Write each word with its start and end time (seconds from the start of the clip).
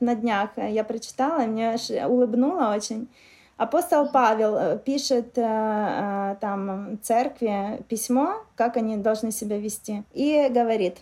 На 0.00 0.14
днях 0.14 0.50
я 0.56 0.84
прочитала, 0.84 1.42
и 1.44 1.46
мне 1.46 1.74
аж 1.74 1.90
улыбнуло 1.90 2.74
очень. 2.74 3.08
Апостол 3.58 4.08
Павел 4.12 4.56
э, 4.56 4.78
пишет 4.78 5.36
э, 5.36 5.42
э, 5.42 6.36
там 6.40 7.00
церкви 7.02 7.82
письмо, 7.88 8.44
как 8.54 8.76
они 8.76 8.96
должны 8.96 9.32
себя 9.32 9.58
вести, 9.58 10.04
и 10.12 10.48
говорит, 10.48 10.98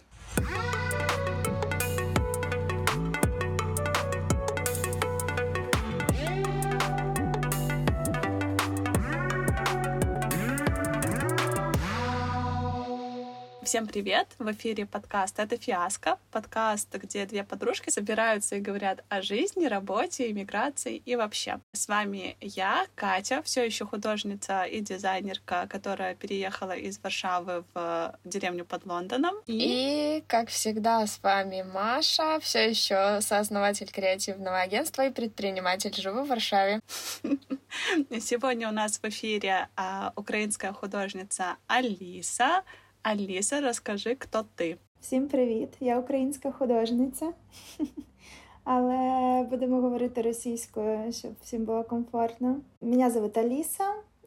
Всем 13.67 13.88
привет! 13.88 14.28
В 14.38 14.48
эфире 14.53 14.87
подкаст 14.87 15.40
«Это 15.40 15.56
фиаско». 15.56 16.20
Подкаст, 16.30 16.95
где 16.95 17.27
две 17.27 17.42
подружки 17.42 17.91
собираются 17.91 18.55
и 18.55 18.60
говорят 18.60 19.05
о 19.09 19.23
жизни, 19.23 19.66
работе, 19.66 20.30
иммиграции 20.30 21.02
и 21.04 21.16
вообще. 21.16 21.58
С 21.72 21.88
вами 21.88 22.36
я, 22.41 22.86
Катя, 22.94 23.42
все 23.42 23.66
еще 23.66 23.84
художница 23.84 24.62
и 24.62 24.80
дизайнерка, 24.80 25.66
которая 25.68 26.14
переехала 26.14 26.77
из 26.77 27.00
Варшавы 27.00 27.64
в 27.74 28.16
деревню 28.22 28.64
под 28.64 28.86
Лондоном. 28.86 29.34
И, 29.46 30.19
и 30.19 30.24
как 30.28 30.48
всегда, 30.48 31.05
с 31.05 31.20
вами 31.20 31.62
Маша, 31.62 32.38
все 32.41 32.70
еще 32.70 33.20
сооснователь 33.20 33.91
креативного 33.91 34.60
агентства 34.60 35.08
и 35.08 35.10
предприниматель. 35.10 35.92
Живу 35.92 36.22
в 36.22 36.28
Варшаве. 36.28 36.78
Сегодня 38.20 38.69
у 38.69 38.72
нас 38.72 38.98
в 38.98 39.05
эфире 39.06 39.69
а, 39.74 40.12
украинская 40.14 40.72
художница 40.72 41.56
Алиса, 41.66 42.62
Аліса, 43.05 43.61
розкажи, 43.61 44.17
хто 44.20 44.45
ти. 44.55 44.77
Всім 45.02 45.27
привіт! 45.27 45.70
Я 45.80 45.99
українська 45.99 46.52
художниця, 46.52 47.34
але 48.63 49.43
будемо 49.49 49.81
говорити 49.81 50.21
російською, 50.21 51.11
щоб 51.13 51.31
всім 51.41 51.66
було 51.66 51.84
комфортно. 51.84 52.61
Меня 52.81 53.09
зовут 53.09 53.38
Алиса, 53.38 53.83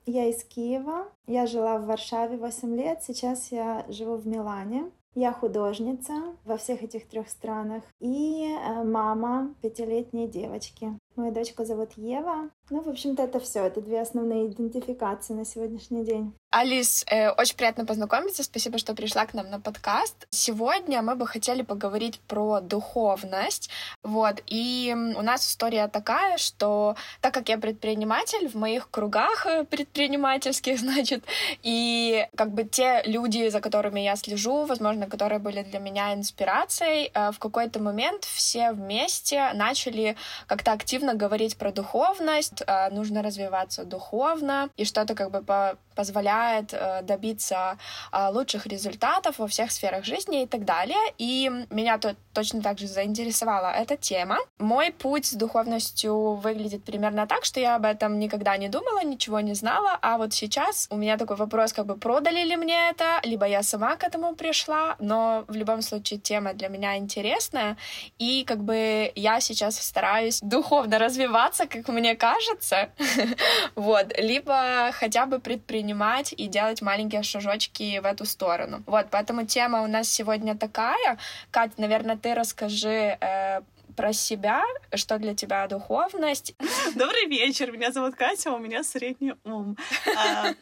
я 0.06 0.28
из 0.28 0.42
Киева. 0.44 1.06
Я 1.26 1.46
жила 1.46 1.76
в 1.76 1.84
Варшаве 1.84 2.36
8 2.36 2.76
лет, 2.76 3.02
сейчас 3.02 3.52
я 3.52 3.84
живу 3.88 4.16
в 4.16 4.26
Милане. 4.26 4.84
Я 5.16 5.32
художница 5.32 6.12
во 6.44 6.56
всех 6.56 6.82
этих 6.82 7.06
трех 7.06 7.28
странах 7.28 7.84
и 8.00 8.48
э, 8.48 8.82
мама 8.82 9.54
пятилетней 9.62 10.26
девочки. 10.26 10.92
Мою 11.19 11.33
дочку 11.33 11.65
зовут 11.65 11.89
Ева. 11.97 12.49
Ну, 12.69 12.81
в 12.81 12.87
общем-то, 12.87 13.23
это 13.23 13.39
все. 13.41 13.65
Это 13.65 13.81
две 13.81 13.99
основные 13.99 14.47
идентификации 14.47 15.33
на 15.33 15.43
сегодняшний 15.43 16.05
день. 16.05 16.33
Алис, 16.51 17.05
э, 17.11 17.29
очень 17.31 17.55
приятно 17.55 17.85
познакомиться. 17.85 18.43
Спасибо, 18.43 18.77
что 18.77 18.95
пришла 18.95 19.25
к 19.25 19.33
нам 19.33 19.49
на 19.49 19.59
подкаст. 19.59 20.27
Сегодня 20.31 21.01
мы 21.01 21.15
бы 21.15 21.27
хотели 21.27 21.61
поговорить 21.61 22.19
про 22.27 22.59
духовность. 22.61 23.69
Вот. 24.03 24.41
И 24.47 24.95
у 24.95 25.21
нас 25.21 25.47
история 25.47 25.87
такая, 25.87 26.37
что 26.37 26.95
так 27.21 27.33
как 27.33 27.49
я 27.49 27.57
предприниматель, 27.57 28.47
в 28.47 28.55
моих 28.55 28.89
кругах 28.89 29.45
э, 29.45 29.63
предпринимательских, 29.65 30.79
значит, 30.79 31.23
и 31.63 32.27
как 32.35 32.51
бы 32.51 32.63
те 32.63 33.03
люди, 33.05 33.49
за 33.49 33.61
которыми 33.61 33.99
я 33.99 34.15
слежу, 34.15 34.65
возможно, 34.65 35.07
которые 35.07 35.39
были 35.39 35.63
для 35.63 35.79
меня 35.79 36.13
инспирацией, 36.13 37.11
э, 37.13 37.31
в 37.31 37.39
какой-то 37.39 37.79
момент 37.79 38.23
все 38.23 38.71
вместе 38.71 39.51
начали 39.53 40.15
как-то 40.47 40.71
активно 40.71 41.08
говорить 41.13 41.57
про 41.57 41.71
духовность, 41.71 42.61
э, 42.65 42.89
нужно 42.91 43.21
развиваться 43.21 43.83
духовно, 43.83 44.69
и 44.77 44.85
что-то 44.85 45.15
как 45.15 45.31
бы 45.31 45.41
по 45.41 45.77
позволяет 45.99 46.73
э, 46.73 47.01
добиться 47.01 47.77
э, 48.13 48.29
лучших 48.31 48.65
результатов 48.67 49.39
во 49.39 49.47
всех 49.47 49.69
сферах 49.69 50.05
жизни 50.05 50.43
и 50.43 50.47
так 50.47 50.63
далее. 50.63 51.13
И 51.17 51.51
меня 51.69 51.97
тут 51.97 52.15
точно 52.33 52.61
так 52.61 52.79
же 52.79 52.87
заинтересовала 52.87 53.67
эта 53.67 53.97
тема. 53.97 54.37
Мой 54.59 54.91
путь 54.91 55.25
с 55.25 55.33
духовностью 55.33 56.35
выглядит 56.35 56.85
примерно 56.85 57.27
так, 57.27 57.43
что 57.43 57.59
я 57.59 57.75
об 57.75 57.83
этом 57.83 58.17
никогда 58.17 58.55
не 58.57 58.69
думала, 58.69 59.03
ничего 59.03 59.41
не 59.41 59.55
знала, 59.55 59.99
а 60.01 60.17
вот 60.17 60.33
сейчас 60.33 60.87
у 60.89 60.95
меня 60.95 61.17
такой 61.17 61.35
вопрос, 61.35 61.73
как 61.73 61.85
бы 61.85 61.97
продали 61.97 62.45
ли 62.45 62.55
мне 62.55 62.91
это, 62.91 63.19
либо 63.23 63.45
я 63.45 63.61
сама 63.63 63.97
к 63.97 64.07
этому 64.07 64.35
пришла, 64.35 64.95
но 64.99 65.43
в 65.49 65.55
любом 65.55 65.81
случае 65.81 66.19
тема 66.19 66.53
для 66.53 66.69
меня 66.69 66.95
интересная, 66.97 67.75
и 68.19 68.45
как 68.45 68.59
бы 68.59 69.11
я 69.15 69.41
сейчас 69.41 69.81
стараюсь 69.81 70.39
духовно 70.41 70.97
развиваться, 70.97 71.65
как 71.65 71.89
мне 71.89 72.15
кажется, 72.15 72.89
вот, 73.75 74.17
либо 74.17 74.91
хотя 74.93 75.25
бы 75.25 75.39
предпринимать 75.39 75.88
принимать 75.89 76.33
и 76.37 76.47
делать 76.47 76.81
маленькие 76.81 77.23
шажочки 77.23 77.99
в 77.99 78.05
эту 78.05 78.25
сторону. 78.25 78.83
Вот, 78.85 79.07
поэтому 79.09 79.45
тема 79.45 79.81
у 79.81 79.87
нас 79.87 80.07
сегодня 80.09 80.55
такая. 80.55 81.17
Кать, 81.51 81.77
наверное, 81.77 82.15
ты 82.15 82.35
расскажи 82.35 83.17
э, 83.19 83.61
про 83.95 84.13
себя, 84.13 84.63
что 84.93 85.17
для 85.17 85.33
тебя 85.33 85.67
духовность. 85.67 86.55
Добрый 86.95 87.25
вечер, 87.27 87.71
меня 87.71 87.91
зовут 87.91 88.15
Катя, 88.15 88.51
у 88.51 88.59
меня 88.59 88.83
средний 88.83 89.33
ум. 89.43 89.77
А, 90.15 90.53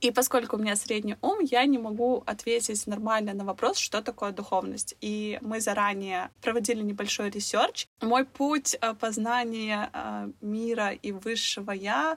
и 0.00 0.10
поскольку 0.10 0.56
у 0.56 0.58
меня 0.58 0.76
средний 0.76 1.16
ум, 1.22 1.38
я 1.40 1.64
не 1.66 1.78
могу 1.78 2.22
ответить 2.26 2.86
нормально 2.86 3.32
на 3.34 3.44
вопрос, 3.44 3.78
что 3.78 4.02
такое 4.02 4.32
духовность. 4.32 4.96
И 5.00 5.38
мы 5.40 5.60
заранее 5.60 6.30
проводили 6.42 6.82
небольшой 6.82 7.30
research. 7.30 7.86
Мой 8.00 8.24
путь 8.24 8.76
э, 8.80 8.94
познания 8.94 9.88
э, 9.92 10.30
мира 10.40 10.90
и 10.90 11.12
высшего 11.12 11.70
я 11.70 12.16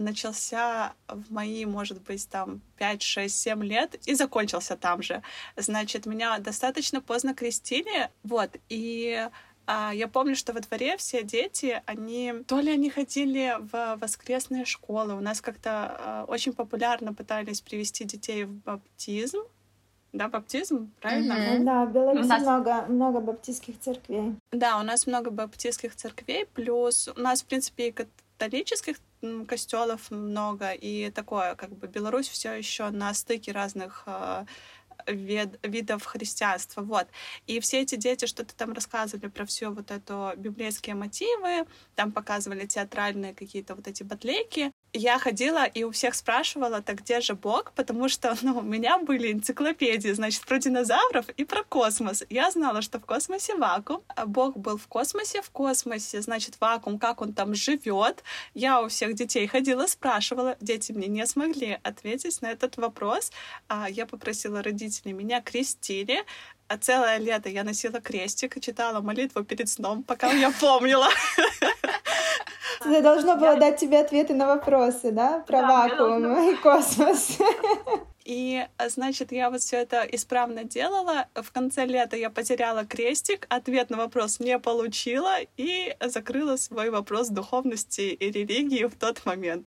начался 0.00 0.94
в 1.08 1.32
мои, 1.32 1.64
может 1.64 2.00
быть, 2.02 2.28
там 2.28 2.60
5, 2.78 3.02
6, 3.02 3.40
7 3.40 3.64
лет 3.64 3.94
и 4.06 4.14
закончился 4.14 4.76
там 4.76 5.02
же. 5.02 5.22
Значит, 5.56 6.06
меня 6.06 6.38
достаточно 6.38 7.00
поздно 7.00 7.34
крестили, 7.34 8.10
вот, 8.22 8.56
и 8.68 9.28
а, 9.66 9.92
я 9.94 10.08
помню, 10.08 10.34
что 10.34 10.52
во 10.52 10.60
дворе 10.60 10.96
все 10.96 11.22
дети, 11.22 11.82
они 11.86 12.34
то 12.46 12.60
ли 12.60 12.72
они 12.72 12.90
ходили 12.90 13.56
в 13.60 13.98
воскресные 14.00 14.64
школы, 14.64 15.14
у 15.14 15.20
нас 15.20 15.40
как-то 15.40 15.70
а, 15.70 16.24
очень 16.26 16.52
популярно 16.52 17.14
пытались 17.14 17.60
привести 17.60 18.04
детей 18.04 18.44
в 18.44 18.52
баптизм, 18.52 19.38
да, 20.12 20.28
баптизм, 20.28 20.90
правильно? 21.00 21.34
Mm-hmm. 21.34 21.64
Да, 21.64 21.84
в 21.84 21.92
Беларуси 21.92 22.26
нас... 22.26 22.42
много, 22.42 22.84
много 22.88 23.20
баптистских 23.20 23.78
церквей. 23.78 24.34
Да, 24.50 24.78
у 24.80 24.82
нас 24.82 25.06
много 25.06 25.30
баптистских 25.30 25.94
церквей, 25.94 26.46
плюс 26.46 27.08
у 27.08 27.20
нас, 27.20 27.42
в 27.42 27.46
принципе, 27.46 27.88
и 27.88 27.92
католических 27.92 28.96
костелов 29.46 30.10
много, 30.10 30.72
и 30.72 31.10
такое, 31.10 31.54
как 31.54 31.70
бы 31.70 31.86
Беларусь 31.86 32.28
все 32.28 32.52
еще 32.52 32.90
на 32.90 33.12
стыке 33.14 33.52
разных 33.52 34.04
э, 34.06 34.44
вид, 35.06 35.58
видов 35.62 36.04
христианства, 36.04 36.82
вот. 36.82 37.08
И 37.46 37.60
все 37.60 37.80
эти 37.80 37.96
дети 37.96 38.26
что-то 38.26 38.54
там 38.54 38.72
рассказывали 38.72 39.28
про 39.28 39.44
все 39.44 39.70
вот 39.70 39.90
это 39.90 40.34
библейские 40.36 40.94
мотивы, 40.94 41.66
там 41.94 42.12
показывали 42.12 42.66
театральные 42.66 43.34
какие-то 43.34 43.74
вот 43.74 43.86
эти 43.88 44.02
батлейки, 44.02 44.72
я 44.92 45.18
ходила 45.18 45.64
и 45.64 45.84
у 45.84 45.90
всех 45.90 46.14
спрашивала, 46.14 46.82
так 46.82 47.02
где 47.02 47.20
же 47.20 47.34
Бог, 47.34 47.72
потому 47.72 48.08
что, 48.08 48.36
ну, 48.42 48.58
у 48.58 48.62
меня 48.62 48.98
были 48.98 49.32
энциклопедии, 49.32 50.12
значит, 50.12 50.44
про 50.44 50.58
динозавров 50.58 51.28
и 51.30 51.44
про 51.44 51.62
космос. 51.62 52.24
Я 52.30 52.50
знала, 52.50 52.82
что 52.82 52.98
в 52.98 53.06
космосе 53.06 53.54
вакуум, 53.54 54.02
а 54.08 54.26
Бог 54.26 54.56
был 54.56 54.76
в 54.76 54.86
космосе, 54.86 55.42
в 55.42 55.50
космосе, 55.50 56.20
значит, 56.20 56.56
вакуум, 56.60 56.98
как 56.98 57.22
он 57.22 57.32
там 57.32 57.54
живет. 57.54 58.22
Я 58.54 58.82
у 58.82 58.88
всех 58.88 59.14
детей 59.14 59.46
ходила, 59.46 59.86
спрашивала, 59.86 60.56
дети 60.60 60.92
мне 60.92 61.06
не 61.06 61.26
смогли 61.26 61.78
ответить 61.82 62.42
на 62.42 62.50
этот 62.50 62.76
вопрос. 62.76 63.32
А 63.68 63.88
я 63.88 64.06
попросила 64.06 64.62
родителей, 64.62 65.12
меня 65.12 65.40
крестили, 65.40 66.24
а 66.70 66.78
целое 66.78 67.18
лето 67.18 67.48
я 67.48 67.64
носила 67.64 68.00
крестик 68.00 68.56
и 68.56 68.60
читала 68.60 69.00
молитву 69.00 69.42
перед 69.42 69.68
сном, 69.68 70.04
пока 70.04 70.30
я 70.30 70.52
помнила. 70.52 71.08
Это 72.80 73.02
должно 73.02 73.36
было 73.36 73.56
дать 73.56 73.80
тебе 73.80 73.98
ответы 73.98 74.34
на 74.34 74.46
вопросы, 74.46 75.10
да? 75.10 75.40
Про 75.40 75.62
вакуум 75.62 76.48
и 76.48 76.56
космос. 76.56 77.38
И, 78.24 78.64
значит, 78.88 79.32
я 79.32 79.50
вот 79.50 79.60
все 79.60 79.78
это 79.78 80.02
исправно 80.02 80.62
делала. 80.62 81.26
В 81.34 81.50
конце 81.50 81.86
лета 81.86 82.16
я 82.16 82.30
потеряла 82.30 82.84
крестик, 82.84 83.46
ответ 83.48 83.90
на 83.90 83.96
вопрос 83.96 84.38
не 84.38 84.56
получила 84.60 85.38
и 85.56 85.96
закрыла 86.00 86.54
свой 86.54 86.90
вопрос 86.90 87.30
духовности 87.30 88.02
и 88.02 88.30
религии 88.30 88.84
в 88.84 88.94
тот 88.94 89.26
момент. 89.26 89.66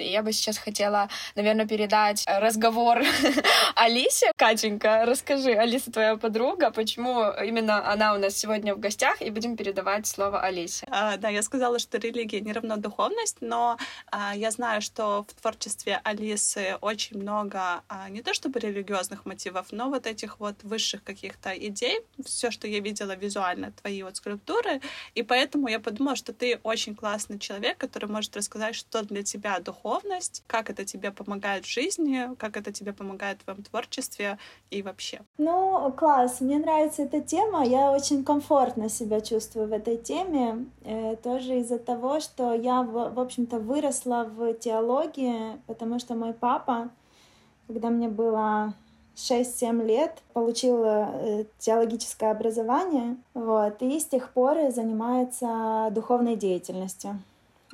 И 0.00 0.10
я 0.10 0.22
бы 0.22 0.32
сейчас 0.32 0.58
хотела, 0.58 1.08
наверное, 1.34 1.66
передать 1.66 2.24
разговор 2.26 3.02
Алисе. 3.74 4.32
Катенька, 4.36 5.04
расскажи, 5.06 5.52
Алиса 5.52 5.90
твоя 5.92 6.16
подруга, 6.16 6.70
почему 6.70 7.22
именно 7.42 7.90
она 7.90 8.14
у 8.14 8.18
нас 8.18 8.36
сегодня 8.36 8.74
в 8.74 8.80
гостях, 8.80 9.20
и 9.22 9.30
будем 9.30 9.56
передавать 9.56 10.06
слово 10.06 10.40
Алисе. 10.40 10.86
А, 10.90 11.16
да, 11.16 11.28
я 11.28 11.42
сказала, 11.42 11.78
что 11.78 11.98
религия 11.98 12.40
не 12.40 12.52
равно 12.52 12.76
духовность, 12.76 13.38
но 13.40 13.78
а, 14.10 14.34
я 14.36 14.50
знаю, 14.50 14.82
что 14.82 15.24
в 15.28 15.40
творчестве 15.40 16.00
Алисы 16.04 16.76
очень 16.80 17.18
много 17.18 17.82
а, 17.88 18.08
не 18.08 18.22
то 18.22 18.34
чтобы 18.34 18.60
религиозных 18.60 19.24
мотивов, 19.26 19.68
но 19.70 19.88
вот 19.88 20.06
этих 20.06 20.40
вот 20.40 20.56
высших 20.62 21.02
каких-то 21.02 21.50
идей, 21.50 22.00
все, 22.24 22.50
что 22.50 22.68
я 22.68 22.80
видела 22.80 23.16
визуально, 23.16 23.72
твои 23.72 24.02
вот 24.02 24.16
скульптуры, 24.16 24.80
и 25.14 25.22
поэтому 25.22 25.68
я 25.68 25.80
подумала, 25.80 26.16
что 26.16 26.32
ты 26.32 26.60
очень 26.62 26.94
классный 26.94 27.38
человек, 27.38 27.78
который 27.78 28.08
может 28.08 28.36
рассказать, 28.36 28.74
что 28.74 29.02
для 29.02 29.22
тебя 29.22 29.58
духовность 29.60 29.85
духовность, 29.86 30.42
как 30.46 30.70
это 30.70 30.84
тебе 30.84 31.10
помогает 31.10 31.64
в 31.64 31.68
жизни, 31.68 32.34
как 32.38 32.56
это 32.56 32.72
тебе 32.72 32.92
помогает 32.92 33.38
в 33.40 33.44
твоем 33.44 33.62
творчестве 33.62 34.38
и 34.70 34.82
вообще. 34.82 35.20
Ну, 35.38 35.92
класс, 35.92 36.40
мне 36.40 36.58
нравится 36.58 37.02
эта 37.02 37.20
тема, 37.20 37.64
я 37.64 37.92
очень 37.92 38.24
комфортно 38.24 38.88
себя 38.88 39.20
чувствую 39.20 39.68
в 39.68 39.72
этой 39.72 39.96
теме, 39.96 40.66
э, 40.84 41.16
тоже 41.16 41.60
из-за 41.60 41.78
того, 41.78 42.20
что 42.20 42.52
я, 42.54 42.82
в, 42.82 43.14
в 43.14 43.20
общем-то, 43.20 43.58
выросла 43.58 44.24
в 44.24 44.54
теологии, 44.54 45.56
потому 45.66 45.98
что 45.98 46.14
мой 46.14 46.32
папа, 46.32 46.88
когда 47.68 47.90
мне 47.90 48.08
было 48.08 48.74
6-7 49.14 49.86
лет, 49.86 50.22
получила 50.32 51.10
э, 51.12 51.44
теологическое 51.58 52.32
образование, 52.32 53.16
вот, 53.34 53.82
и 53.82 54.00
с 54.00 54.04
тех 54.06 54.30
пор 54.32 54.72
занимается 54.72 55.90
духовной 55.92 56.36
деятельностью. 56.36 57.20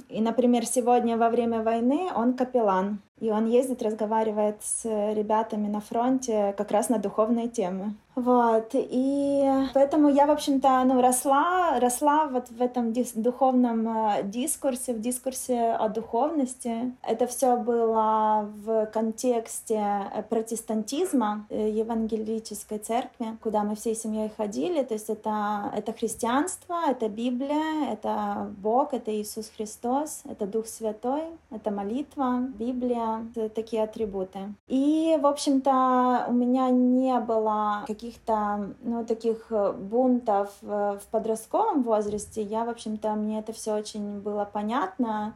И, 0.08 0.20
например, 0.20 0.66
сегодня 0.66 1.16
во 1.16 1.28
время 1.28 1.62
войны 1.62 2.10
он 2.14 2.34
капеллан, 2.34 3.00
и 3.20 3.30
он 3.30 3.46
ездит, 3.46 3.82
разговаривает 3.82 4.56
с 4.62 4.84
ребятами 4.84 5.68
на 5.68 5.80
фронте 5.80 6.54
как 6.56 6.70
раз 6.70 6.88
на 6.88 6.98
духовные 6.98 7.48
темы. 7.48 7.94
Вот, 8.14 8.72
и 8.74 9.50
поэтому 9.72 10.10
я, 10.10 10.26
в 10.26 10.30
общем-то, 10.30 10.84
ну, 10.84 11.00
росла, 11.00 11.80
росла 11.80 12.26
вот 12.26 12.50
в 12.50 12.60
этом 12.60 12.92
дис- 12.92 13.18
духовном 13.18 13.88
э, 13.88 14.22
дискурсе, 14.24 14.92
в 14.92 15.00
дискурсе 15.00 15.72
о 15.72 15.88
духовности. 15.88 16.94
Это 17.02 17.26
все 17.26 17.56
было 17.56 18.50
в 18.64 18.86
контексте 18.92 20.10
э, 20.14 20.22
протестантизма, 20.24 21.46
э, 21.48 21.70
евангелической 21.70 22.78
церкви, 22.78 23.38
куда 23.42 23.62
мы 23.62 23.76
всей 23.76 23.94
семьей 23.94 24.30
ходили. 24.36 24.82
То 24.82 24.92
есть 24.92 25.08
это, 25.08 25.72
это 25.74 25.94
христианство, 25.94 26.80
это 26.86 27.08
Библия, 27.08 27.92
это 27.92 28.52
Бог, 28.58 28.92
это 28.92 29.10
Иисус 29.10 29.50
Христос, 29.56 30.20
это 30.28 30.46
Дух 30.46 30.66
Святой, 30.66 31.24
это 31.50 31.70
молитва, 31.70 32.40
Библия, 32.58 33.11
такие 33.54 33.82
атрибуты. 33.82 34.54
И, 34.68 35.18
в 35.20 35.26
общем-то, 35.26 36.26
у 36.28 36.32
меня 36.32 36.70
не 36.70 37.18
было 37.18 37.84
каких 37.86 38.12
каких-то 38.12 38.74
ну, 38.82 39.04
таких 39.04 39.46
э, 39.50 39.72
бунтов 39.72 40.50
э, 40.62 40.98
в 41.02 41.06
подростковом 41.10 41.82
возрасте, 41.82 42.42
я, 42.42 42.64
в 42.64 42.68
общем-то, 42.68 43.14
мне 43.14 43.38
это 43.38 43.52
все 43.52 43.74
очень 43.74 44.20
было 44.20 44.48
понятно, 44.50 45.34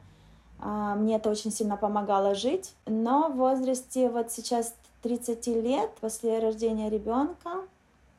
а, 0.58 0.94
мне 0.94 1.17
это 1.17 1.31
очень 1.31 1.52
сильно 1.52 1.76
помогало 1.76 2.34
жить. 2.34 2.75
Но 2.87 3.28
в 3.28 3.37
возрасте 3.37 4.08
вот 4.08 4.31
сейчас 4.31 4.75
30 5.02 5.46
лет, 5.49 5.90
после 6.00 6.38
рождения 6.38 6.90
ребенка 6.90 7.50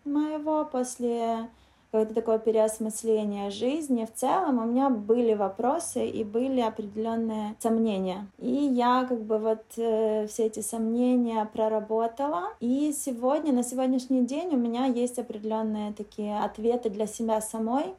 моего, 0.06 0.65
после 0.65 1.50
какое-то 1.92 2.13
такое 2.13 2.38
переосмысление 2.38 3.50
жизни 3.50 4.06
в 4.06 4.13
целом, 4.13 4.60
у 4.60 4.66
меня 4.66 4.89
были 4.89 5.34
вопросы 5.34 6.06
и 6.06 6.24
были 6.24 6.62
определенные 6.62 7.56
сомнения. 7.60 8.28
И 8.39 8.51
я 8.51 9.06
как 9.07 9.22
бы 9.22 9.38
вот 9.38 9.63
э, 9.78 10.28
все 10.28 10.48
эти 10.48 10.60
сомнения 10.60 11.45
проработала. 11.51 12.50
И 12.60 12.94
сегодня, 12.94 13.54
на 13.54 13.63
сегодняшний 13.63 14.25
день 14.25 14.50
у 14.54 14.57
меня 14.57 14.86
есть 14.86 15.18
определенные 15.18 15.94
такие 15.94 16.39
ответы 16.39 16.89
для 16.89 17.07
себя 17.07 17.39
самой, 17.42 17.95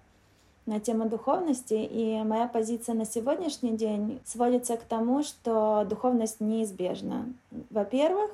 на 0.66 0.80
тему 0.80 1.08
духовности, 1.08 1.72
и 1.72 2.22
моя 2.22 2.46
позиция 2.46 2.94
на 2.94 3.06
сегодняшний 3.06 3.72
день 3.72 4.20
сводится 4.26 4.76
к 4.76 4.82
тому, 4.82 5.22
что 5.22 5.86
духовность 5.88 6.40
неизбежна. 6.40 7.32
Во-первых, 7.70 8.30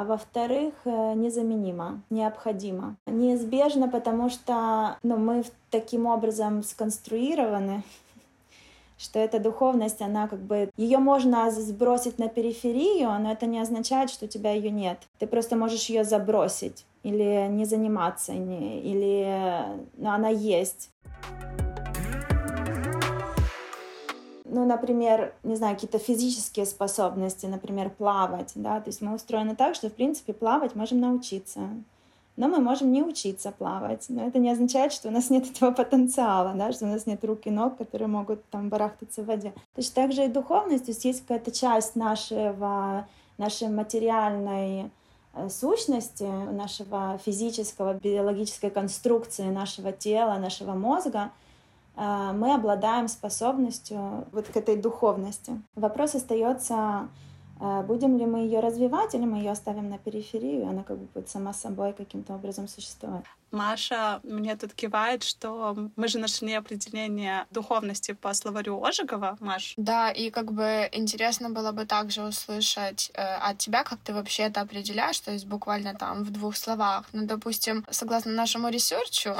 а 0.00 0.04
во-вторых, 0.04 0.72
э, 0.86 1.12
незаменимо, 1.14 2.00
необходимо. 2.08 2.96
Неизбежно, 3.06 3.86
потому 3.86 4.30
что 4.30 4.96
ну, 5.02 5.18
мы 5.18 5.44
таким 5.70 6.06
образом 6.06 6.62
сконструированы, 6.62 7.82
что 8.98 9.18
эта 9.18 9.38
духовность, 9.38 10.00
она 10.00 10.26
как 10.26 10.38
бы, 10.38 10.70
ее 10.78 10.98
можно 10.98 11.50
сбросить 11.50 12.18
на 12.18 12.28
периферию, 12.28 13.10
но 13.20 13.30
это 13.30 13.44
не 13.44 13.60
означает, 13.60 14.08
что 14.08 14.24
у 14.24 14.28
тебя 14.28 14.52
ее 14.52 14.70
нет. 14.70 14.98
Ты 15.18 15.26
просто 15.26 15.54
можешь 15.54 15.90
ее 15.90 16.04
забросить 16.04 16.86
или 17.02 17.46
не 17.50 17.66
заниматься, 17.66 18.32
или 18.32 19.62
ну, 19.98 20.08
она 20.08 20.30
есть 20.30 20.88
ну, 24.50 24.64
например, 24.64 25.34
не 25.42 25.56
знаю, 25.56 25.74
какие-то 25.74 25.98
физические 25.98 26.66
способности, 26.66 27.46
например, 27.46 27.90
плавать, 27.90 28.52
да, 28.54 28.80
то 28.80 28.88
есть 28.88 29.00
мы 29.00 29.14
устроены 29.14 29.54
так, 29.56 29.74
что, 29.74 29.88
в 29.88 29.94
принципе, 29.94 30.32
плавать 30.32 30.74
можем 30.74 31.00
научиться, 31.00 31.60
но 32.36 32.48
мы 32.48 32.58
можем 32.58 32.90
не 32.92 33.02
учиться 33.02 33.52
плавать, 33.52 34.06
но 34.08 34.26
это 34.26 34.38
не 34.38 34.50
означает, 34.50 34.92
что 34.92 35.08
у 35.08 35.10
нас 35.10 35.30
нет 35.30 35.50
этого 35.50 35.70
потенциала, 35.72 36.52
да, 36.54 36.72
что 36.72 36.86
у 36.86 36.88
нас 36.88 37.06
нет 37.06 37.24
рук 37.24 37.46
и 37.46 37.50
ног, 37.50 37.76
которые 37.76 38.08
могут 38.08 38.44
там 38.50 38.68
барахтаться 38.68 39.22
в 39.22 39.26
воде. 39.26 39.52
Точно 39.74 39.94
так 39.94 40.12
же 40.12 40.24
и 40.24 40.28
духовность, 40.28 40.86
то 40.86 40.90
есть 40.90 41.04
есть 41.04 41.20
какая-то 41.20 41.50
часть 41.50 41.96
нашего, 41.96 43.06
нашей 43.38 43.68
материальной 43.68 44.90
э, 45.34 45.48
сущности, 45.48 46.24
нашего 46.24 47.18
физического, 47.24 47.94
биологической 47.94 48.70
конструкции 48.70 49.44
нашего 49.44 49.92
тела, 49.92 50.38
нашего 50.38 50.72
мозга, 50.72 51.30
мы 52.00 52.54
обладаем 52.54 53.08
способностью 53.08 54.26
вот 54.32 54.46
к 54.48 54.56
этой 54.56 54.76
духовности. 54.76 55.60
Вопрос 55.74 56.14
остается, 56.14 57.08
а, 57.58 57.82
будем 57.82 58.16
ли 58.16 58.24
мы 58.24 58.38
ее 58.40 58.60
развивать 58.60 59.14
или 59.14 59.26
мы 59.26 59.38
ее 59.38 59.50
оставим 59.50 59.90
на 59.90 59.98
периферию, 59.98 60.66
она 60.66 60.82
как 60.82 60.96
бы 60.96 61.06
будет 61.12 61.28
сама 61.28 61.52
собой 61.52 61.92
каким-то 61.92 62.34
образом 62.34 62.68
существовать. 62.68 63.24
Маша 63.50 64.20
мне 64.22 64.56
тут 64.56 64.74
кивает, 64.74 65.24
что 65.24 65.76
мы 65.96 66.08
же 66.08 66.18
нашли 66.18 66.52
определение 66.54 67.46
духовности 67.50 68.12
по 68.12 68.32
словарю 68.34 68.82
Ожегова, 68.84 69.36
Маш. 69.40 69.74
Да, 69.76 70.10
и 70.10 70.30
как 70.30 70.52
бы 70.52 70.88
интересно 70.92 71.50
было 71.50 71.72
бы 71.72 71.84
также 71.84 72.22
услышать 72.22 73.10
э, 73.14 73.22
от 73.22 73.58
тебя, 73.58 73.82
как 73.82 73.98
ты 74.00 74.12
вообще 74.12 74.44
это 74.44 74.60
определяешь, 74.60 75.18
то 75.20 75.32
есть 75.32 75.46
буквально 75.46 75.94
там 75.94 76.22
в 76.22 76.30
двух 76.30 76.56
словах. 76.56 77.04
Ну, 77.12 77.26
допустим, 77.26 77.84
согласно 77.90 78.32
нашему 78.32 78.68
research 78.68 79.21
у, 79.21 79.34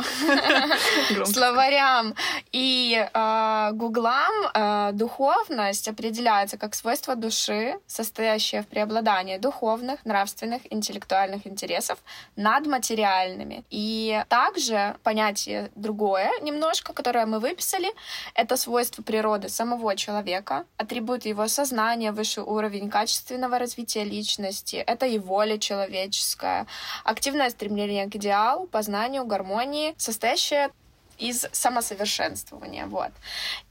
словарям 1.25 2.15
и 2.53 3.09
э, 3.13 3.71
гуглам, 3.73 4.33
э, 4.55 4.91
духовность 4.93 5.89
определяется 5.89 6.59
как 6.59 6.75
свойство 6.75 7.15
души, 7.15 7.79
состоящее 7.87 8.63
в 8.63 8.67
преобладании 8.67 9.39
духовных, 9.39 10.05
нравственных, 10.05 10.63
интеллектуальных 10.73 11.47
интересов 11.47 11.99
над 12.37 12.67
материальными. 12.67 13.65
И 13.71 14.00
также 14.29 14.97
понятие 15.03 15.71
другое 15.75 16.31
немножко, 16.41 16.93
которое 16.93 17.27
мы 17.27 17.39
выписали, 17.41 17.89
это 18.35 18.57
свойство 18.57 19.03
природы 19.03 19.49
самого 19.49 19.97
человека, 19.97 20.65
атрибуты 20.77 21.29
его 21.29 21.49
сознания, 21.49 22.13
высший 22.13 22.43
уровень 22.45 22.91
качественного 22.91 23.59
развития 23.59 24.05
личности, 24.05 24.77
это 24.77 25.07
и 25.07 25.19
воля 25.19 25.59
человеческая, 25.59 26.67
активное 27.05 27.51
стремление 27.51 28.09
к 28.11 28.17
идеалу, 28.17 28.67
познанию, 28.67 29.25
гармонии, 29.25 29.95
состоящее 29.97 30.71
из 31.19 31.47
самосовершенствования, 31.53 32.87
вот. 32.87 33.11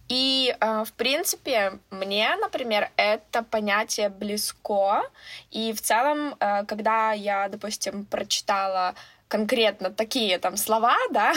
И, 0.09 0.55
э, 0.59 0.83
в 0.85 0.93
принципе, 0.93 1.79
мне, 1.91 2.35
например, 2.37 2.89
это 2.97 3.43
понятие 3.43 4.09
близко. 4.09 5.03
И 5.51 5.71
в 5.71 5.81
целом, 5.81 6.35
э, 6.39 6.65
когда 6.65 7.13
я, 7.13 7.47
допустим, 7.47 8.05
прочитала 8.05 8.95
конкретно 9.29 9.91
такие 9.91 10.39
там 10.39 10.57
слова, 10.57 10.97
да, 11.11 11.33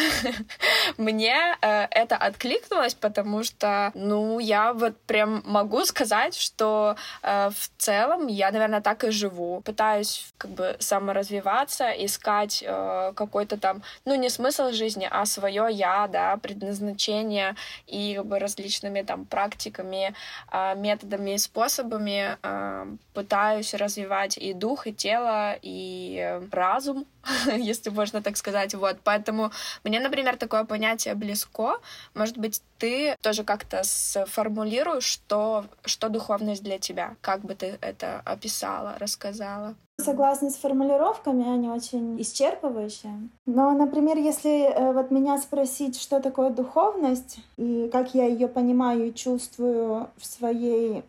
мне 0.96 1.37
э, 1.61 1.87
это 1.90 2.16
откликнулось, 2.16 2.94
потому 2.94 3.44
что, 3.44 3.92
ну, 3.94 4.38
я 4.38 4.72
вот 4.72 4.99
прям 5.02 5.42
могу 5.44 5.84
сказать, 5.84 6.34
что 6.34 6.96
э, 7.22 7.50
в 7.50 7.70
целом 7.76 8.28
я, 8.28 8.50
наверное, 8.50 8.80
так 8.80 9.04
и 9.04 9.11
живу. 9.11 9.61
Пытаюсь 9.61 10.32
как 10.38 10.50
бы 10.52 10.76
саморазвиваться, 10.78 11.90
искать 11.90 12.64
э, 12.66 13.12
какой-то 13.14 13.58
там, 13.58 13.82
ну, 14.06 14.14
не 14.14 14.30
смысл 14.30 14.72
жизни, 14.72 15.06
а 15.11 15.26
свое 15.26 15.68
я, 15.70 16.08
да, 16.08 16.38
предназначение 16.38 17.56
и 17.87 18.14
как 18.16 18.26
бы 18.26 18.38
различными 18.38 19.02
там 19.02 19.26
практиками, 19.26 20.14
э, 20.50 20.75
методами 20.76 21.32
и 21.32 21.38
способами 21.38 22.38
э, 22.42 22.87
пытаюсь 23.12 23.75
развивать 23.75 24.38
и 24.38 24.54
дух, 24.54 24.87
и 24.87 24.94
тело, 24.94 25.58
и 25.61 26.40
разум, 26.50 27.04
если 27.56 27.82
можно 27.91 28.23
так 28.23 28.37
сказать. 28.37 28.75
Вот, 28.75 28.99
поэтому 29.05 29.51
мне, 29.85 30.01
например, 30.01 30.37
такое 30.37 30.65
понятие 30.65 31.15
близко. 31.15 31.79
Может 32.15 32.39
быть, 32.39 32.62
ты 32.79 33.17
тоже 33.21 33.45
как-то 33.45 33.83
сформулируешь, 33.85 35.05
что, 35.05 35.65
что 35.85 36.09
духовность 36.09 36.62
для 36.62 36.79
тебя? 36.79 37.17
Как 37.21 37.41
бы 37.41 37.55
ты 37.55 37.79
это 37.81 38.21
описала, 38.25 38.97
рассказала? 38.99 39.75
Согласна 40.01 40.51
с 40.51 40.57
формулировками, 40.57 41.47
они 41.47 41.69
очень 41.69 42.21
исчерпывающие. 42.21 43.29
Но, 43.47 43.71
например, 43.73 44.17
если 44.17 44.65
э, 44.65 44.93
вот 44.93 45.11
меня 45.11 45.39
спросить, 45.39 46.01
что 46.01 46.21
такое 46.21 46.51
духовность 46.51 47.39
и 47.57 47.89
как 47.93 48.15
я 48.15 48.27
ее 48.27 48.49
понимаю 48.49 49.09
и 49.09 49.15
чувствую 49.15 50.09
в 50.17 50.25
своей 50.25 51.05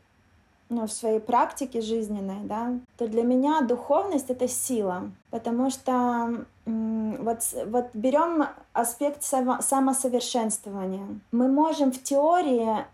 ну, 0.69 0.87
в 0.87 0.91
своей 0.91 1.19
практике 1.19 1.81
жизненной, 1.81 2.41
да, 2.43 2.73
то 2.97 3.07
для 3.07 3.23
меня 3.23 3.61
духовность— 3.61 4.27
это 4.29 4.47
сила, 4.47 5.11
потому 5.29 5.69
что 5.69 6.45
вот, 6.65 7.39
вот 7.67 7.85
берем 7.93 8.45
аспект 8.73 9.23
само, 9.23 9.61
самосовершенствования. 9.61 11.05
Мы 11.31 11.47
можем 11.47 11.91
в 11.91 12.01
теории 12.01 12.85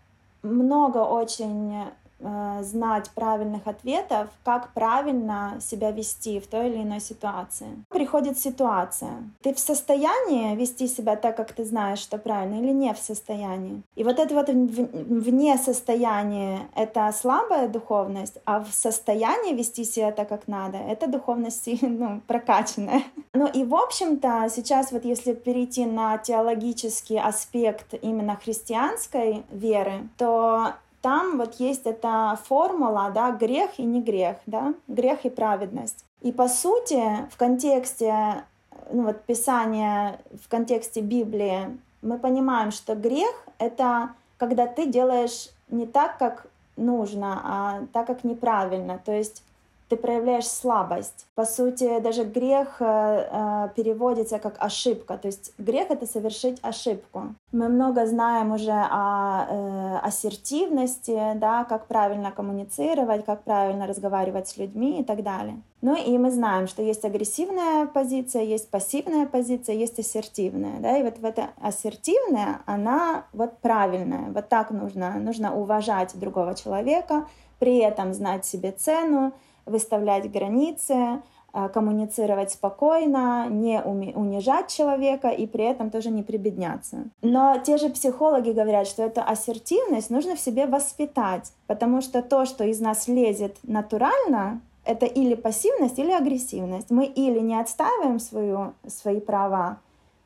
много 0.42 0.98
очень 0.98 1.84
э, 2.20 2.62
знать 2.62 3.10
правильных 3.10 3.66
ответов, 3.66 4.28
как 4.44 4.72
правильно 4.72 5.58
себя 5.60 5.90
вести 5.90 6.40
в 6.40 6.46
той 6.46 6.68
или 6.68 6.82
иной 6.82 7.00
ситуации. 7.00 7.68
Приходит 7.88 8.38
ситуация. 8.38 9.24
Ты 9.42 9.54
в 9.54 9.58
состоянии 9.58 10.54
вести 10.54 10.86
себя 10.86 11.16
так, 11.16 11.36
как 11.36 11.52
ты 11.52 11.64
знаешь, 11.64 11.98
что 11.98 12.18
правильно, 12.18 12.60
или 12.60 12.72
не 12.72 12.92
в 12.92 12.98
состоянии. 12.98 13.82
И 13.96 14.04
вот 14.04 14.18
это 14.18 14.34
вот 14.34 14.48
вне 14.48 15.58
состояния— 15.58 16.60
это 16.74 17.12
слабая 17.12 17.68
духовность, 17.68 18.38
а 18.44 18.60
в 18.60 18.72
состоянии 18.72 19.54
вести 19.54 19.84
себя 19.84 20.12
так, 20.12 20.28
как 20.28 20.48
надо, 20.48 20.78
это 20.78 21.06
духовность 21.06 21.68
ну, 21.82 22.20
прокачанная. 22.26 23.02
Ну 23.32 23.46
и, 23.46 23.64
в 23.64 23.74
общем-то, 23.74 24.48
сейчас 24.50 24.92
вот 24.92 25.04
если 25.04 25.32
перейти 25.34 25.86
на 25.86 26.18
теологический 26.18 27.18
аспект 27.18 27.94
именно 28.02 28.36
христианской 28.36 29.44
веры, 29.50 30.08
то 30.16 30.74
там 31.02 31.38
вот 31.38 31.54
есть 31.54 31.86
эта 31.86 32.38
формула, 32.44 33.10
да, 33.14 33.32
грех 33.32 33.78
и 33.78 33.82
не 33.82 34.02
грех, 34.02 34.36
да, 34.46 34.74
грех 34.88 35.24
и 35.24 35.30
праведность. 35.30 36.04
И 36.20 36.32
по 36.32 36.48
сути, 36.48 37.02
в 37.30 37.36
контексте 37.36 38.44
ну, 38.92 39.04
вот, 39.04 39.22
Писания, 39.22 40.20
в 40.42 40.48
контексте 40.48 41.00
Библии, 41.00 41.78
мы 42.02 42.18
понимаем, 42.18 42.70
что 42.70 42.94
грех— 42.94 43.32
это 43.58 44.10
когда 44.36 44.66
ты 44.66 44.86
делаешь 44.86 45.50
не 45.68 45.86
так, 45.86 46.18
как 46.18 46.46
нужно, 46.76 47.40
а 47.44 47.82
так, 47.92 48.06
как 48.06 48.24
неправильно. 48.24 48.98
То 49.04 49.12
есть 49.12 49.42
ты 49.90 49.96
проявляешь 49.96 50.46
слабость. 50.46 51.26
По 51.34 51.44
сути, 51.44 51.98
даже 51.98 52.22
грех 52.22 52.76
э, 52.78 52.84
э, 52.84 53.68
переводится 53.74 54.38
как 54.38 54.54
ошибка. 54.58 55.18
То 55.18 55.26
есть 55.26 55.52
грех— 55.58 55.86
это 55.90 56.06
совершить 56.06 56.58
ошибку. 56.62 57.34
Мы 57.50 57.68
много 57.68 58.06
знаем 58.06 58.52
уже 58.52 58.70
о 58.70 59.46
э, 59.48 59.98
ассертивности, 60.06 61.32
да, 61.34 61.64
как 61.64 61.88
правильно 61.88 62.30
коммуницировать, 62.30 63.24
как 63.24 63.42
правильно 63.42 63.88
разговаривать 63.88 64.48
с 64.48 64.56
людьми 64.58 65.00
и 65.00 65.04
так 65.04 65.24
далее. 65.24 65.60
Ну 65.82 65.96
и 65.96 66.18
мы 66.18 66.30
знаем, 66.30 66.68
что 66.68 66.82
есть 66.82 67.04
агрессивная 67.04 67.86
позиция, 67.86 68.42
есть 68.42 68.70
пассивная 68.70 69.26
позиция, 69.26 69.74
есть 69.74 69.98
ассертивная. 69.98 70.78
Да? 70.78 70.98
И 70.98 71.02
вот 71.02 71.18
в 71.18 71.24
эта 71.24 71.50
ассертивная, 71.60 72.60
она 72.64 73.24
вот 73.32 73.58
правильная. 73.58 74.30
Вот 74.30 74.48
так 74.48 74.70
нужно. 74.70 75.14
Нужно 75.18 75.52
уважать 75.56 76.16
другого 76.16 76.54
человека, 76.54 77.26
при 77.58 77.78
этом 77.78 78.14
знать 78.14 78.44
себе 78.44 78.70
цену, 78.70 79.32
выставлять 79.66 80.30
границы, 80.30 81.22
э, 81.52 81.68
коммуницировать 81.68 82.52
спокойно, 82.52 83.46
не 83.48 83.80
унижать 83.82 84.68
человека 84.68 85.28
и 85.28 85.46
при 85.46 85.64
этом 85.64 85.90
тоже 85.90 86.10
не 86.10 86.22
прибедняться. 86.22 87.04
Но 87.22 87.58
те 87.58 87.76
же 87.76 87.88
психологи 87.88 88.50
говорят, 88.50 88.86
что 88.86 89.02
эту 89.02 89.20
ассертивность 89.20 90.10
нужно 90.10 90.36
в 90.36 90.40
себе 90.40 90.66
воспитать, 90.66 91.52
потому 91.66 92.00
что 92.00 92.22
то, 92.22 92.44
что 92.44 92.64
из 92.64 92.80
нас 92.80 93.08
лезет 93.08 93.56
натурально, 93.62 94.60
это 94.84 95.06
или 95.06 95.34
пассивность, 95.34 95.98
или 95.98 96.10
агрессивность. 96.10 96.90
Мы 96.90 97.04
или 97.04 97.38
не 97.40 97.60
отстаиваем 97.60 98.18
свою, 98.18 98.72
свои 98.86 99.20
права, 99.20 99.78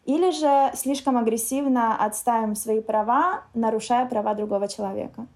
или 0.05 0.31
же 0.31 0.71
слишком 0.76 1.17
агрессивно 1.17 1.97
отстаиваем 1.97 2.55
свои 2.55 2.81
права, 2.81 3.45
нарушая 3.55 4.07
права 4.07 4.35
другого 4.35 4.69
человека. 4.69 5.26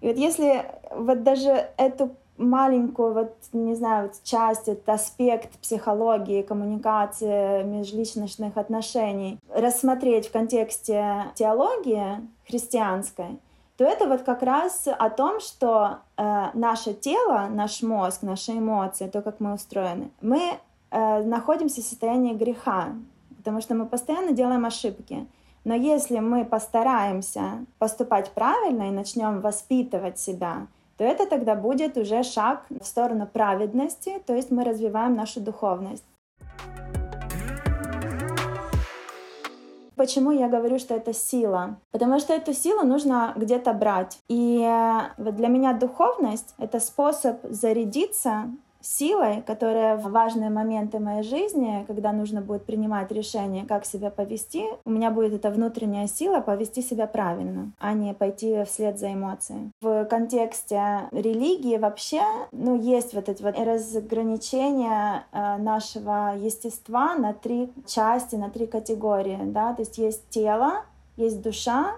И 0.00 0.08
вот 0.08 0.16
если 0.16 0.64
вот 0.94 1.22
даже 1.22 1.70
эту 1.76 2.10
маленькую, 2.36 3.14
вот, 3.14 3.36
не 3.52 3.74
знаю, 3.74 4.08
вот 4.08 4.22
часть, 4.22 4.68
этот 4.68 4.88
аспект 4.88 5.58
психологии, 5.58 6.42
коммуникации, 6.42 7.62
межличностных 7.62 8.56
отношений 8.56 9.38
рассмотреть 9.54 10.28
в 10.28 10.32
контексте 10.32 11.26
теологии 11.34 12.20
христианской, 12.46 13.38
то 13.76 13.84
это 13.84 14.06
вот 14.06 14.22
как 14.22 14.42
раз 14.42 14.86
о 14.86 15.10
том, 15.10 15.40
что 15.40 15.98
э, 16.16 16.46
наше 16.54 16.94
тело, 16.94 17.48
наш 17.50 17.82
мозг, 17.82 18.22
наши 18.22 18.52
эмоции, 18.52 19.08
то, 19.08 19.20
как 19.20 19.40
мы 19.40 19.54
устроены, 19.54 20.10
мы 20.20 20.58
э, 20.90 21.22
находимся 21.22 21.80
в 21.80 21.84
состоянии 21.84 22.34
греха, 22.34 22.90
потому 23.36 23.60
что 23.60 23.74
мы 23.74 23.86
постоянно 23.86 24.32
делаем 24.32 24.64
ошибки. 24.64 25.26
Но 25.64 25.74
если 25.74 26.18
мы 26.18 26.44
постараемся 26.44 27.64
поступать 27.78 28.30
правильно 28.32 28.88
и 28.88 28.92
начнем 28.92 29.40
воспитывать 29.40 30.18
себя, 30.18 30.66
то 30.96 31.04
это 31.04 31.26
тогда 31.26 31.54
будет 31.54 31.96
уже 31.96 32.22
шаг 32.22 32.64
в 32.68 32.84
сторону 32.84 33.26
праведности, 33.26 34.22
то 34.26 34.34
есть 34.34 34.50
мы 34.50 34.64
развиваем 34.64 35.14
нашу 35.14 35.40
духовность. 35.40 36.04
Почему 39.96 40.32
я 40.32 40.48
говорю, 40.48 40.78
что 40.78 40.94
это 40.94 41.12
сила? 41.12 41.76
Потому 41.92 42.18
что 42.18 42.32
эту 42.32 42.52
силу 42.52 42.82
нужно 42.82 43.32
где-то 43.36 43.72
брать. 43.72 44.18
И 44.28 44.60
э, 44.60 45.00
вот 45.18 45.36
для 45.36 45.46
меня 45.46 45.72
духовность— 45.72 46.54
это 46.58 46.80
способ 46.80 47.38
зарядиться 47.44 48.50
силой, 48.84 49.42
которая 49.42 49.96
в 49.96 50.10
важные 50.10 50.50
моменты 50.50 50.98
моей 50.98 51.22
жизни, 51.22 51.84
когда 51.86 52.12
нужно 52.12 52.40
будет 52.40 52.64
принимать 52.64 53.10
решение, 53.10 53.64
как 53.64 53.84
себя 53.84 54.10
повести, 54.10 54.64
у 54.84 54.90
меня 54.90 55.10
будет 55.10 55.32
эта 55.32 55.50
внутренняя 55.50 56.06
сила 56.06 56.40
повести 56.40 56.82
себя 56.82 57.06
правильно, 57.06 57.72
а 57.78 57.92
не 57.92 58.14
пойти 58.14 58.64
вслед 58.64 58.98
за 58.98 59.12
эмоцией. 59.12 59.70
В 59.80 60.04
контексте 60.04 61.08
религии 61.10 61.78
вообще, 61.78 62.22
ну, 62.52 62.76
есть 62.80 63.14
вот 63.14 63.28
эти 63.28 63.42
вот 63.42 63.58
разграничения 63.58 65.24
э, 65.32 65.56
нашего 65.56 66.34
естества 66.36 67.14
на 67.14 67.32
три 67.32 67.72
части, 67.86 68.36
на 68.36 68.50
три 68.50 68.66
категории, 68.66 69.38
да, 69.44 69.72
то 69.74 69.82
есть 69.82 69.98
есть 69.98 70.28
тело, 70.28 70.82
есть 71.16 71.42
душа, 71.42 71.96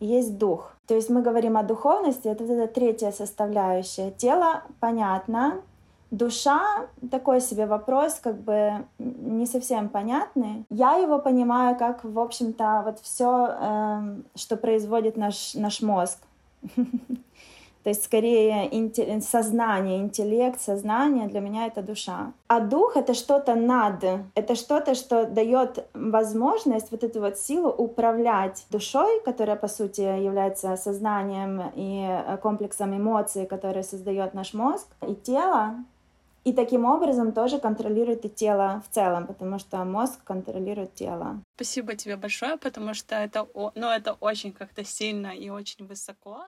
есть 0.00 0.38
дух. 0.38 0.76
То 0.86 0.94
есть 0.94 1.10
мы 1.10 1.22
говорим 1.22 1.56
о 1.56 1.62
духовности, 1.62 2.28
это, 2.28 2.44
это 2.44 2.66
третья 2.66 3.12
составляющая. 3.12 4.10
Тело, 4.10 4.62
понятно, 4.80 5.62
Душа— 6.12 6.88
такой 7.10 7.40
себе 7.40 7.64
вопрос, 7.64 8.20
как 8.22 8.36
бы 8.36 8.84
не 8.98 9.46
совсем 9.46 9.88
понятный. 9.88 10.66
Я 10.68 10.96
его 10.96 11.18
понимаю 11.18 11.74
как, 11.74 12.04
в 12.04 12.18
общем-то, 12.18 12.82
вот 12.84 13.00
все, 13.00 13.46
э, 13.48 13.64
эм, 13.64 14.24
что 14.34 14.58
производит 14.58 15.16
наш, 15.16 15.54
наш 15.54 15.80
мозг. 15.80 16.18
То 17.82 17.88
есть 17.88 18.04
скорее 18.04 18.70
сознание, 19.22 19.98
интеллект, 19.98 20.60
сознание 20.60 21.28
для 21.28 21.40
меня 21.40 21.66
это 21.66 21.82
душа. 21.82 22.32
А 22.46 22.60
дух 22.60 22.96
это 22.96 23.14
что-то 23.14 23.54
над, 23.54 24.04
это 24.34 24.54
что-то, 24.54 24.94
что 24.94 25.24
дает 25.24 25.84
возможность 25.94 26.90
вот 26.92 27.02
эту 27.04 27.20
вот 27.20 27.38
силу 27.38 27.70
управлять 27.70 28.66
душой, 28.70 29.20
которая 29.24 29.56
по 29.56 29.66
сути 29.66 30.02
является 30.02 30.76
сознанием 30.76 31.72
и 31.74 32.06
э, 32.06 32.36
комплексом 32.36 32.94
эмоций, 32.94 33.46
которые 33.46 33.82
создает 33.82 34.34
наш 34.34 34.54
мозг, 34.54 34.86
и 35.08 35.14
тело, 35.14 35.74
и 36.44 36.52
таким 36.52 36.84
образом 36.84 37.32
тоже 37.32 37.58
контролирует 37.58 38.24
и 38.24 38.28
тело 38.28 38.82
в 38.88 38.94
целом, 38.94 39.26
потому 39.26 39.58
что 39.58 39.84
мозг 39.84 40.22
контролирует 40.24 40.94
тело. 40.94 41.40
Спасибо 41.56 41.94
тебе 41.94 42.16
большое, 42.16 42.56
потому 42.56 42.94
что 42.94 43.14
это, 43.14 43.46
ну, 43.54 43.88
это 43.88 44.14
очень 44.14 44.52
как-то 44.52 44.84
сильно 44.84 45.28
и 45.28 45.50
очень 45.50 45.86
высоко. 45.86 46.46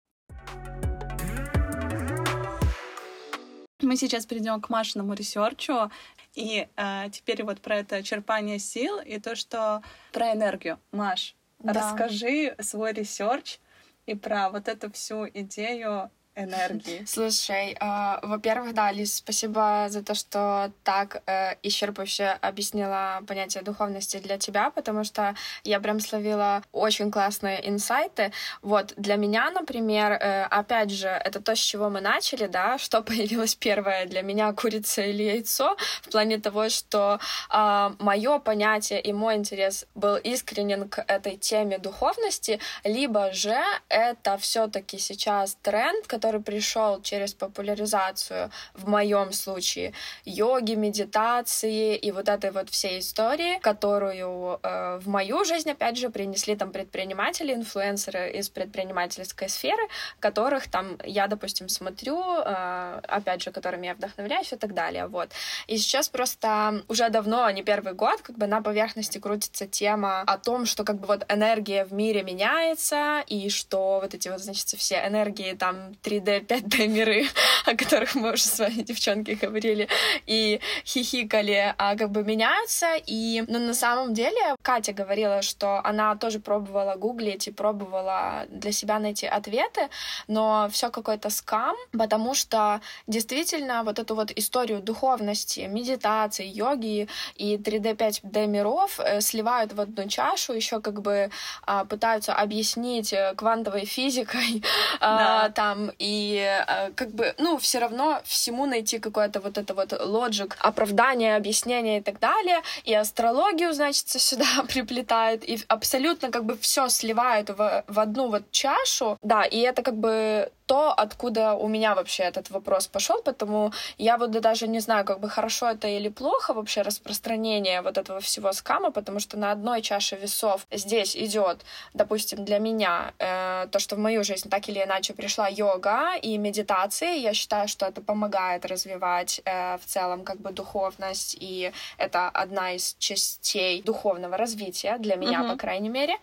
Мы 3.83 3.97
сейчас 3.97 4.25
перейдем 4.25 4.61
к 4.61 4.71
Машиному 4.71 5.15
research 5.15 5.75
у, 5.75 5.91
и 6.35 6.67
э, 6.77 7.11
теперь 7.13 7.45
вот 7.45 7.61
про 7.61 7.77
это 7.77 8.03
черпание 8.03 8.59
сил 8.59 8.99
и 8.99 9.21
то, 9.21 9.37
что 9.37 9.83
про 10.13 10.33
энергию. 10.33 10.79
Маш, 10.91 11.35
да. 11.59 11.73
расскажи 11.73 12.57
свой 12.61 12.93
research 12.93 13.59
и 14.07 14.15
про 14.15 14.51
вот 14.51 14.69
эту 14.69 14.91
всю 14.91 15.29
идею 15.29 16.11
энергии. 16.37 17.05
Слушай, 17.07 17.77
э, 17.81 18.19
во-первых, 18.23 18.75
да, 18.75 18.93
Лиз, 18.93 19.17
спасибо 19.17 19.87
за 19.89 20.03
то, 20.03 20.15
что 20.15 20.73
так 20.83 21.23
э, 21.27 21.55
исчерпывающе 21.63 22.39
объяснила 22.41 23.23
понятие 23.27 23.63
духовности 23.63 24.19
для 24.19 24.39
тебя, 24.39 24.71
потому 24.71 25.05
что 25.05 25.35
я 25.63 25.81
прям 25.81 26.01
словила 26.01 26.63
очень 26.73 27.11
классные 27.11 27.69
инсайты. 27.69 28.33
Вот, 28.63 28.95
для 28.97 29.17
меня, 29.17 29.51
например, 29.51 30.13
э, 30.13 30.45
опять 30.45 30.91
же, 30.91 31.09
это 31.09 31.41
то, 31.41 31.55
с 31.55 31.59
чего 31.59 31.91
мы 31.91 32.01
начали, 32.01 32.47
да, 32.47 32.79
что 32.79 33.03
появилось 33.09 33.55
первое 33.55 34.07
для 34.07 34.23
меня, 34.23 34.53
курица 34.53 35.03
или 35.03 35.23
яйцо, 35.23 35.77
в 36.03 36.11
плане 36.11 36.39
того, 36.39 36.69
что 36.69 37.21
э, 37.51 37.91
мое 37.99 38.39
понятие 38.39 39.01
и 39.01 39.13
мой 39.13 39.37
интерес 39.37 39.87
был 39.95 40.17
искренен 40.17 40.89
к 40.89 41.05
этой 41.07 41.37
теме 41.37 41.79
духовности, 41.79 42.61
либо 42.85 43.33
же 43.33 43.57
это 43.89 44.37
все-таки 44.39 44.99
сейчас 44.99 45.57
тренд, 45.63 46.07
который 46.07 46.24
который 46.25 46.41
пришел 46.41 47.03
через 47.03 47.35
популяризацию, 47.35 48.51
в 48.73 48.89
моем 48.89 49.33
случае, 49.33 49.93
йоги, 50.25 50.73
медитации 50.75 51.97
и 51.97 52.13
вот 52.13 52.31
этой 52.31 52.51
вот 52.51 52.71
всей 52.71 53.01
истории, 53.01 53.59
которую 53.61 54.59
э, 54.63 55.01
в 55.03 55.07
мою 55.07 55.45
жизнь, 55.45 55.71
опять 55.71 55.99
же, 55.99 56.09
принесли 56.09 56.57
там 56.57 56.73
предприниматели, 56.73 57.53
инфлюенсеры 57.53 58.31
из 58.31 58.49
предпринимательской 58.49 59.51
сферы, 59.51 59.83
которых 60.19 60.71
там 60.71 60.97
я, 61.05 61.27
допустим, 61.27 61.69
смотрю, 61.69 62.19
э, 62.39 63.01
опять 63.07 63.43
же, 63.43 63.51
которыми 63.51 63.87
я 63.89 63.95
вдохновляюсь 63.95 64.53
и 64.53 64.57
так 64.57 64.73
далее, 64.73 65.09
вот. 65.09 65.29
И 65.67 65.77
сейчас 65.77 66.09
просто 66.09 66.85
уже 66.89 67.11
давно, 67.11 67.51
не 67.51 67.63
первый 67.63 67.93
год, 67.93 68.23
как 68.23 68.39
бы 68.39 68.47
на 68.47 68.63
поверхности 68.63 69.19
крутится 69.19 69.67
тема 69.67 70.23
о 70.23 70.39
том, 70.39 70.65
что 70.65 70.85
как 70.85 70.97
бы 71.01 71.07
вот 71.07 71.27
энергия 71.29 71.85
в 71.85 71.93
мире 71.93 72.23
меняется, 72.23 73.23
и 73.27 73.51
что 73.51 74.01
вот 74.03 74.15
эти 74.15 74.31
вот, 74.31 74.41
значит, 74.41 74.69
все 74.69 75.07
энергии 75.07 75.53
там 75.53 75.95
три 76.03 76.14
3D, 76.15 76.47
5D 76.47 76.87
миры, 76.87 77.27
о 77.65 77.75
которых 77.75 78.15
мы 78.15 78.33
уже 78.33 78.43
с 78.43 78.59
вами, 78.59 78.83
девчонки, 78.83 79.33
говорили, 79.33 79.89
и 80.27 80.61
хихикали, 80.87 81.75
а 81.79 81.97
как 81.97 82.11
бы 82.11 82.23
меняются. 82.25 82.95
И 83.07 83.43
ну, 83.49 83.59
на 83.59 83.75
самом 83.75 84.15
деле 84.15 84.57
Катя 84.63 84.93
говорила, 84.93 85.43
что 85.43 85.81
она 85.85 86.15
тоже 86.17 86.41
пробовала 86.41 86.95
гуглить 86.97 87.49
и 87.49 87.53
пробовала 87.53 88.47
для 88.49 88.73
себя 88.73 88.99
найти 88.99 89.27
ответы, 89.27 89.89
но 90.29 90.69
все 90.71 90.91
какой-то 90.91 91.31
скам, 91.31 91.77
потому 91.93 92.35
что 92.35 92.81
действительно 93.07 93.83
вот 93.85 93.99
эту 93.99 94.15
вот 94.15 94.31
историю 94.31 94.81
духовности, 94.81 95.61
медитации, 95.61 96.47
йоги 96.47 97.09
и 97.37 97.57
3D, 97.57 97.97
5D 97.97 98.47
миров 98.47 99.01
э, 99.01 99.21
сливают 99.21 99.73
в 99.73 99.81
одну 99.81 100.09
чашу, 100.09 100.53
еще 100.53 100.81
как 100.81 101.01
бы 101.01 101.31
а, 101.67 101.85
пытаются 101.85 102.35
объяснить 102.35 103.13
э, 103.13 103.35
квантовой 103.37 103.85
физикой, 103.85 104.63
а, 105.01 105.51
там, 105.51 105.91
и 106.05 106.39
а, 106.39 106.91
как 106.95 107.11
бы, 107.13 107.35
ну, 107.39 107.57
все 107.57 107.79
равно 107.79 108.21
всему 108.25 108.67
найти 108.67 108.99
какое-то 108.99 109.41
вот 109.41 109.57
это 109.57 109.73
вот 109.75 109.93
лоджик, 109.93 110.57
оправдание, 110.61 111.37
объяснение 111.37 111.99
и 111.99 112.03
так 112.03 112.19
далее, 112.19 112.61
и 112.85 112.95
астрологию, 112.95 113.73
значит, 113.73 114.09
сюда 114.29 114.65
приплетает, 114.69 115.49
и 115.49 115.59
абсолютно 115.69 116.31
как 116.31 116.45
бы 116.45 116.59
все 116.59 116.89
сливают 116.89 117.49
в, 117.49 117.85
в 117.87 118.01
одну 118.01 118.29
вот 118.29 118.43
чашу, 118.51 119.19
да, 119.23 119.45
и 119.45 119.59
это 119.61 119.83
как 119.83 119.97
бы 119.97 120.51
то, 120.67 120.93
откуда 120.93 121.55
у 121.55 121.69
меня 121.69 121.95
вообще 121.95 122.23
этот 122.23 122.51
вопрос 122.51 122.87
пошел, 122.87 123.23
потому 123.23 123.73
я 123.99 124.17
вот 124.17 124.31
даже 124.31 124.67
не 124.69 124.81
знаю, 124.81 125.05
как 125.05 125.21
бы 125.21 125.29
хорошо 125.29 125.67
это 125.67 125.89
или 125.89 126.09
плохо 126.09 126.55
вообще 126.55 126.83
распространение 126.83 127.83
вот 127.83 127.99
этого 127.99 128.21
всего 128.21 128.53
скама, 128.53 128.91
потому 128.91 129.21
что 129.21 129.37
на 129.37 129.53
одной 129.53 129.83
чаше 129.83 130.17
весов 130.17 130.67
здесь 130.71 131.17
идет, 131.17 131.65
допустим, 131.95 132.45
для 132.45 132.59
меня 132.59 133.13
э, 133.19 133.67
то, 133.71 133.79
что 133.79 133.97
в 133.97 133.99
мою 133.99 134.25
жизнь 134.25 134.49
так 134.49 134.69
или 134.69 134.83
иначе 134.83 135.13
пришла 135.13 135.49
йога 135.49 135.94
и 136.21 136.39
медитация. 136.39 137.15
Я 137.15 137.35
считаю, 137.35 137.69
что 137.69 137.87
это 137.87 138.01
помогает 138.01 138.65
развивать 138.65 139.41
э, 139.45 139.79
в 139.79 139.85
целом 139.87 140.25
как 140.25 140.39
бы 140.39 140.51
духовность, 140.53 141.37
и 141.41 141.73
это 141.99 142.29
одна 142.29 142.73
из 142.73 142.97
частей 142.99 143.83
духовного 143.83 144.37
развития 144.37 144.97
для 144.99 145.17
меня, 145.17 145.41
mm-hmm. 145.41 145.53
по 145.53 145.57
крайней 145.57 145.89
мере. 145.89 146.15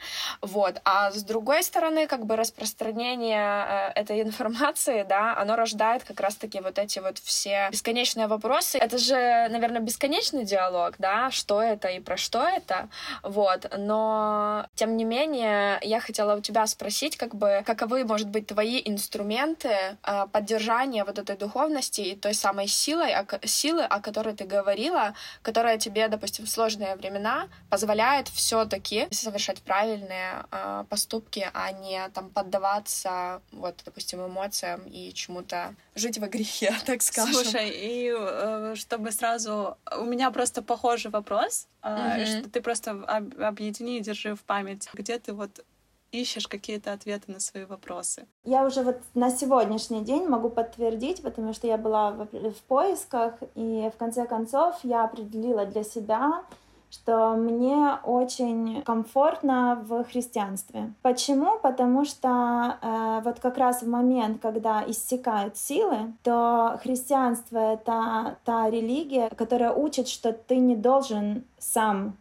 Вот. 0.41 0.81
А 0.83 1.11
с 1.11 1.23
другой 1.23 1.63
стороны, 1.63 2.07
как 2.07 2.25
бы 2.25 2.35
распространение 2.35 3.91
э, 3.95 4.01
этой 4.01 4.21
информации, 4.21 5.03
да, 5.03 5.37
оно 5.37 5.55
рождает 5.55 6.03
как 6.03 6.19
раз-таки 6.19 6.59
вот 6.59 6.79
эти 6.79 6.99
вот 6.99 7.17
все 7.19 7.69
бесконечные 7.71 8.27
вопросы. 8.27 8.77
Это 8.77 8.97
же, 8.97 9.47
наверное, 9.49 9.81
бесконечный 9.81 10.45
диалог, 10.45 10.95
да, 10.97 11.31
что 11.31 11.61
это 11.61 11.87
и 11.89 11.99
про 11.99 12.17
что 12.17 12.47
это, 12.47 12.89
вот. 13.23 13.71
Но, 13.77 14.65
тем 14.75 14.97
не 14.97 15.05
менее, 15.05 15.79
я 15.81 15.99
хотела 15.99 16.35
у 16.35 16.41
тебя 16.41 16.65
спросить, 16.67 17.17
как 17.17 17.35
бы, 17.35 17.63
каковы, 17.65 18.03
может 18.03 18.29
быть, 18.29 18.47
твои 18.47 18.81
инструменты 18.83 19.60
э, 19.69 20.27
поддержания 20.31 21.03
вот 21.03 21.19
этой 21.19 21.37
духовности 21.37 22.01
и 22.01 22.15
той 22.15 22.33
самой 22.33 22.67
силой, 22.67 23.13
силы, 23.43 23.83
о 23.83 23.99
которой 23.99 24.35
ты 24.35 24.45
говорила, 24.45 25.13
которая 25.41 25.77
тебе, 25.77 26.07
допустим, 26.07 26.45
в 26.45 26.49
сложные 26.49 26.95
времена 26.95 27.47
позволяет 27.69 28.27
все-таки 28.27 29.07
совершать 29.11 29.61
правильные 29.61 30.45
э, 30.51 30.85
поступки, 30.89 31.49
а 31.53 31.71
не 31.71 32.09
там 32.09 32.29
поддаваться, 32.29 33.41
вот, 33.51 33.81
допустим, 33.85 34.25
эмоциям 34.25 34.81
и 34.85 35.13
чему-то 35.13 35.75
жить 35.95 36.17
во 36.17 36.27
грехе, 36.27 36.73
так 36.85 37.01
скажем. 37.01 37.33
Слушай, 37.33 37.69
и 37.69 38.13
э, 38.15 38.75
чтобы 38.75 39.11
сразу... 39.11 39.77
У 39.97 40.05
меня 40.05 40.31
просто 40.31 40.61
похожий 40.61 41.11
вопрос, 41.11 41.67
mm-hmm. 41.81 42.39
что 42.39 42.49
ты 42.49 42.61
просто 42.61 42.91
об, 42.91 43.39
объедини 43.41 43.97
и 43.97 44.01
держи 44.01 44.35
в 44.35 44.41
память, 44.41 44.89
где 44.93 45.19
ты 45.19 45.33
вот 45.33 45.63
ищешь 46.11 46.47
какие-то 46.47 46.93
ответы 46.93 47.31
на 47.31 47.39
свои 47.39 47.65
вопросы. 47.65 48.27
Я 48.43 48.65
уже 48.65 48.83
вот 48.83 48.97
на 49.13 49.29
сегодняшний 49.31 50.01
день 50.01 50.27
могу 50.27 50.49
подтвердить, 50.49 51.21
потому 51.21 51.53
что 51.53 51.67
я 51.67 51.77
была 51.77 52.11
в, 52.11 52.55
поисках, 52.67 53.35
и 53.55 53.89
в 53.93 53.97
конце 53.97 54.25
концов 54.25 54.75
я 54.83 55.03
определила 55.05 55.65
для 55.65 55.83
себя, 55.83 56.43
что 56.89 57.35
мне 57.35 57.97
очень 58.03 58.81
комфортно 58.83 59.81
в 59.87 60.03
христианстве. 60.03 60.93
Почему? 61.01 61.57
Потому 61.59 62.03
что 62.03 62.77
э, 62.81 63.21
вот 63.23 63.39
как 63.39 63.57
раз 63.57 63.81
в 63.81 63.87
момент, 63.87 64.41
когда 64.41 64.83
иссякают 64.85 65.55
силы, 65.55 66.13
то 66.21 66.79
христианство— 66.83 67.57
это 67.73 68.37
та 68.43 68.69
религия, 68.69 69.29
которая 69.29 69.71
учит, 69.71 70.09
что 70.09 70.33
ты 70.33 70.57
не 70.57 70.75
должен 70.75 71.45
сам 71.57 72.17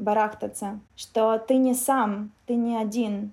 барахтаться, 0.00 0.80
что 0.96 1.38
ты 1.38 1.56
не 1.56 1.74
сам, 1.74 2.32
ты 2.46 2.54
не 2.54 2.76
один, 2.76 3.32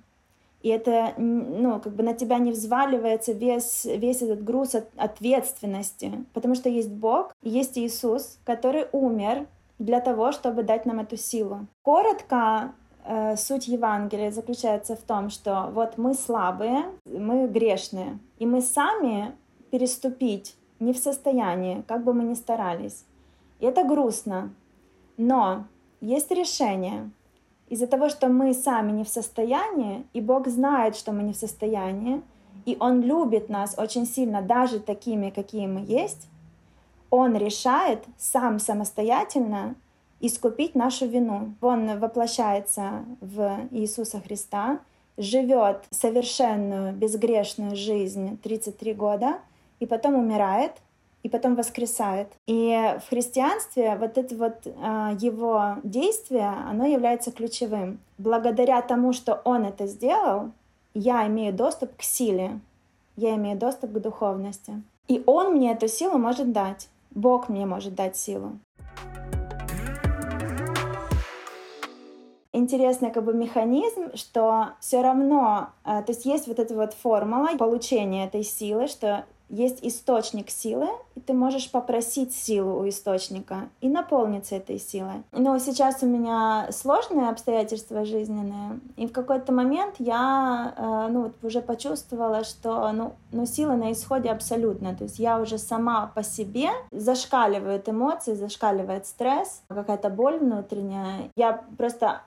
и 0.62 0.69
это, 0.69 1.13
ну, 1.17 1.80
как 1.80 1.93
бы 1.93 2.03
на 2.03 2.13
тебя 2.13 2.39
не 2.39 2.51
взваливается 2.51 3.32
весь, 3.32 3.86
весь 3.86 4.21
этот 4.21 4.43
груз 4.43 4.75
от 4.75 4.89
ответственности, 4.97 6.25
потому 6.34 6.56
что 6.56 6.67
есть 6.67 6.89
Бог, 6.89 7.34
есть 7.41 7.77
Иисус, 7.77 8.39
который 8.43 8.88
умер 8.91 9.47
для 9.80 10.01
того, 10.01 10.32
чтобы 10.32 10.63
дать 10.63 10.86
нам 10.86 10.99
эту 10.99 11.15
силу. 11.15 11.67
Коротко, 11.84 12.73
э, 13.06 13.38
суть 13.38 13.67
Евангелия 13.67 14.32
заключается 14.32 14.95
в 14.95 15.01
том, 15.01 15.30
что 15.30 15.69
вот 15.73 15.97
мы 15.97 16.15
слабые, 16.15 16.86
мы 17.06 17.47
грешные, 17.47 18.17
и 18.39 18.45
мы 18.45 18.62
сами 18.62 19.36
переступить 19.69 20.56
не 20.80 20.91
в 20.91 20.97
состоянии, 20.97 21.84
как 21.88 22.03
бы 22.03 22.13
мы 22.13 22.23
ни 22.23 22.34
старались. 22.34 23.06
И 23.60 23.65
это 23.65 23.84
грустно. 23.84 24.53
Но 25.17 25.65
есть 26.01 26.31
решение. 26.31 27.10
Из-за 27.69 27.88
того, 27.88 28.10
что 28.10 28.29
мы 28.29 28.53
сами 28.53 28.91
не 28.91 29.03
в 29.03 29.10
состоянии, 29.10 30.05
и 30.13 30.21
Бог 30.21 30.47
знает, 30.47 30.95
что 30.95 31.12
мы 31.12 31.23
не 31.23 31.33
в 31.33 31.38
состоянии, 31.38 32.21
и 32.65 32.77
Он 32.79 33.01
любит 33.01 33.49
нас 33.49 33.75
очень 33.77 34.05
сильно, 34.05 34.41
даже 34.41 34.79
такими, 34.79 35.29
какие 35.29 35.67
мы 35.67 35.81
есть, 35.81 36.27
он 37.10 37.36
решает 37.36 38.03
сам 38.17 38.60
самостоятельно 38.60 39.75
искупить 40.19 40.75
нашу 40.75 41.07
вину. 41.07 41.53
Он 41.62 41.99
воплощается 41.99 43.05
в 43.21 43.67
Иисуса 43.71 44.19
Христа, 44.19 44.79
живет 45.17 45.86
совершенную 45.91 46.93
безгрешную 46.93 47.75
жизнь 47.75 48.38
33 48.38 48.93
года, 48.93 49.39
и 49.79 49.86
потом 49.86 50.15
умирает, 50.15 50.73
и 51.23 51.30
потом 51.30 51.56
воскресает. 51.56 52.27
И 52.47 52.95
в 53.06 53.10
христианстве 53.10 53.95
вот 53.99 54.17
это 54.17 54.36
вот 54.36 54.65
э, 54.65 55.17
его 55.19 55.75
действие, 55.84 56.53
оно 56.69 56.86
является 56.86 57.32
ключевым. 57.32 57.99
Благодаря 58.17 58.82
тому, 58.82 59.13
что 59.13 59.41
он 59.43 59.65
это 59.65 59.88
сделал, 59.88 60.51
я 60.93 61.27
имею 61.27 61.53
доступ 61.53 61.95
к 61.97 62.01
силе, 62.01 62.60
я 63.15 63.36
имею 63.36 63.58
доступ 63.58 63.91
к 63.91 63.99
духовности. 63.99 64.82
И 65.08 65.23
он 65.25 65.53
мне 65.53 65.73
эту 65.73 65.88
силу 65.88 66.17
может 66.17 66.51
дать. 66.51 66.89
Бог 67.12 67.49
мне 67.49 67.65
может 67.65 67.95
дать 67.95 68.15
силу. 68.15 68.60
интересный 72.58 73.12
как 73.12 73.23
бы 73.23 73.34
механизм, 73.34 74.15
что 74.15 74.69
все 74.80 75.01
равно, 75.01 75.69
э, 75.86 76.01
то 76.01 76.12
есть 76.12 76.25
есть 76.25 76.47
вот 76.47 76.60
эта 76.60 76.73
вот 76.73 76.93
формула 76.93 77.56
получения 77.58 78.25
этой 78.25 78.43
силы, 78.43 78.88
что 78.88 79.25
есть 79.49 79.79
источник 79.81 80.49
силы, 80.49 80.88
и 81.15 81.19
ты 81.19 81.33
можешь 81.33 81.71
попросить 81.71 82.36
силу 82.36 82.81
у 82.81 82.89
источника 82.89 83.69
и 83.81 83.89
наполниться 83.89 84.55
этой 84.55 84.79
силой. 84.79 85.23
Но 85.31 85.57
сейчас 85.60 86.03
у 86.03 86.05
меня 86.05 86.67
сложные 86.71 87.29
обстоятельства 87.29 88.05
жизненные, 88.05 88.79
и 88.97 89.07
в 89.07 89.12
какой-то 89.12 89.51
момент 89.53 89.95
я 89.99 90.73
э, 90.77 91.12
ну, 91.12 91.23
вот 91.23 91.43
уже 91.43 91.62
почувствовала, 91.62 92.43
что 92.43 92.91
ну, 92.91 93.13
ну, 93.31 93.45
сила 93.45 93.73
на 93.73 93.91
исходе 93.91 94.29
абсолютно. 94.29 94.95
То 94.95 95.05
есть 95.05 95.19
я 95.19 95.39
уже 95.39 95.57
сама 95.57 96.12
по 96.13 96.23
себе 96.23 96.69
зашкаливают 96.91 97.88
эмоции, 97.89 98.33
зашкаливает 98.33 99.05
стресс, 99.07 99.62
какая-то 99.69 100.10
боль 100.10 100.38
внутренняя. 100.38 101.29
Я 101.36 101.63
просто 101.77 102.21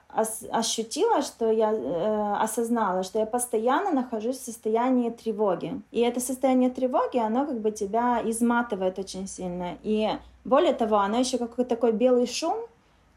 ощутила, 0.51 1.21
что 1.21 1.51
я 1.51 1.71
э, 1.73 2.33
осознала, 2.41 3.03
что 3.03 3.19
я 3.19 3.25
постоянно 3.25 3.91
нахожусь 3.91 4.37
в 4.37 4.45
состоянии 4.45 5.09
тревоги. 5.09 5.81
И 5.91 6.01
это 6.01 6.19
состояние 6.19 6.69
тревоги, 6.69 7.17
оно 7.17 7.45
как 7.45 7.59
бы 7.59 7.71
тебя 7.71 8.21
изматывает 8.23 8.99
очень 8.99 9.27
сильно. 9.27 9.77
И 9.83 10.09
более 10.43 10.73
того, 10.73 10.97
оно 10.97 11.19
еще 11.19 11.37
какой-то 11.37 11.69
такой 11.69 11.91
белый 11.91 12.27
шум, 12.27 12.57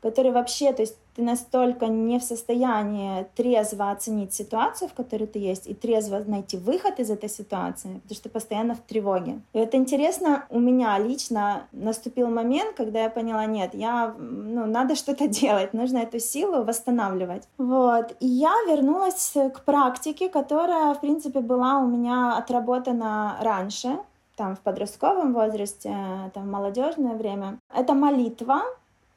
который 0.04 0.32
вообще, 0.32 0.70
то 0.74 0.82
есть 0.82 0.98
ты 1.16 1.22
настолько 1.22 1.86
не 1.86 2.18
в 2.18 2.22
состоянии 2.22 3.26
трезво 3.34 3.90
оценить 3.90 4.34
ситуацию, 4.34 4.90
в 4.90 4.92
которой 4.92 5.26
ты 5.26 5.38
есть, 5.38 5.66
и 5.66 5.72
трезво 5.72 6.22
найти 6.26 6.58
выход 6.58 7.00
из 7.00 7.10
этой 7.10 7.30
ситуации, 7.30 8.00
потому 8.02 8.14
что 8.14 8.24
ты 8.24 8.28
постоянно 8.28 8.74
в 8.74 8.80
тревоге. 8.80 9.40
И 9.54 9.58
это 9.58 9.78
интересно, 9.78 10.44
у 10.50 10.60
меня 10.60 10.98
лично 10.98 11.66
наступил 11.72 12.28
момент, 12.28 12.76
когда 12.76 13.04
я 13.04 13.08
поняла, 13.08 13.46
нет, 13.46 13.70
я, 13.72 14.14
ну, 14.18 14.66
надо 14.66 14.94
что-то 14.94 15.26
делать, 15.40 15.72
нужно 15.72 15.98
эту 15.98 16.18
силу 16.18 16.64
восстанавливать. 16.64 17.48
Вот. 17.56 18.14
И 18.20 18.26
я 18.26 18.52
вернулась 18.68 19.32
к 19.32 19.64
практике, 19.64 20.28
которая, 20.28 20.92
в 20.92 21.00
принципе, 21.00 21.40
была 21.40 21.78
у 21.78 21.86
меня 21.86 22.36
отработана 22.36 23.38
раньше, 23.40 23.96
там 24.36 24.54
в 24.54 24.60
подростковом 24.60 25.32
возрасте, 25.32 25.96
там 26.34 26.44
в 26.44 26.50
молодежное 26.50 27.14
время. 27.14 27.58
Это 27.74 27.94
молитва, 27.94 28.62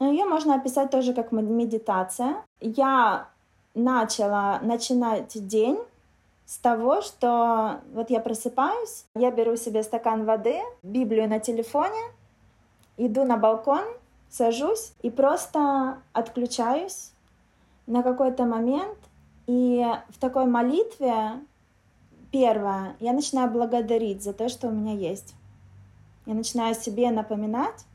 ее 0.05 0.25
можно 0.25 0.55
описать 0.55 0.91
тоже 0.91 1.13
как 1.13 1.31
медитация. 1.31 2.43
Я 2.59 3.29
начала 3.73 4.59
начинать 4.61 5.47
день 5.47 5.79
с 6.45 6.57
того, 6.57 7.01
что 7.01 7.81
вот 7.93 8.09
я 8.09 8.19
просыпаюсь, 8.19 9.05
я 9.15 9.31
беру 9.31 9.55
себе 9.55 9.83
стакан 9.83 10.25
воды, 10.25 10.59
Библию 10.81 11.27
на 11.27 11.39
телефоне, 11.39 11.99
иду 12.97 13.25
на 13.25 13.37
балкон, 13.37 13.83
сажусь 14.29 14.93
и 15.01 15.09
просто 15.09 15.97
отключаюсь 16.13 17.11
на 17.85 18.03
какой-то 18.03 18.45
момент. 18.45 18.97
И 19.47 19.85
в 20.09 20.19
такой 20.19 20.45
молитве, 20.45 21.39
первое, 22.31 22.95
я 22.99 23.13
начинаю 23.13 23.49
благодарить 23.49 24.23
за 24.23 24.33
то, 24.33 24.49
что 24.49 24.67
у 24.67 24.71
меня 24.71 24.93
есть. 24.93 25.33
Я 26.25 26.33
начинаю 26.33 26.75
себе 26.75 27.11
напоминать, 27.11 27.85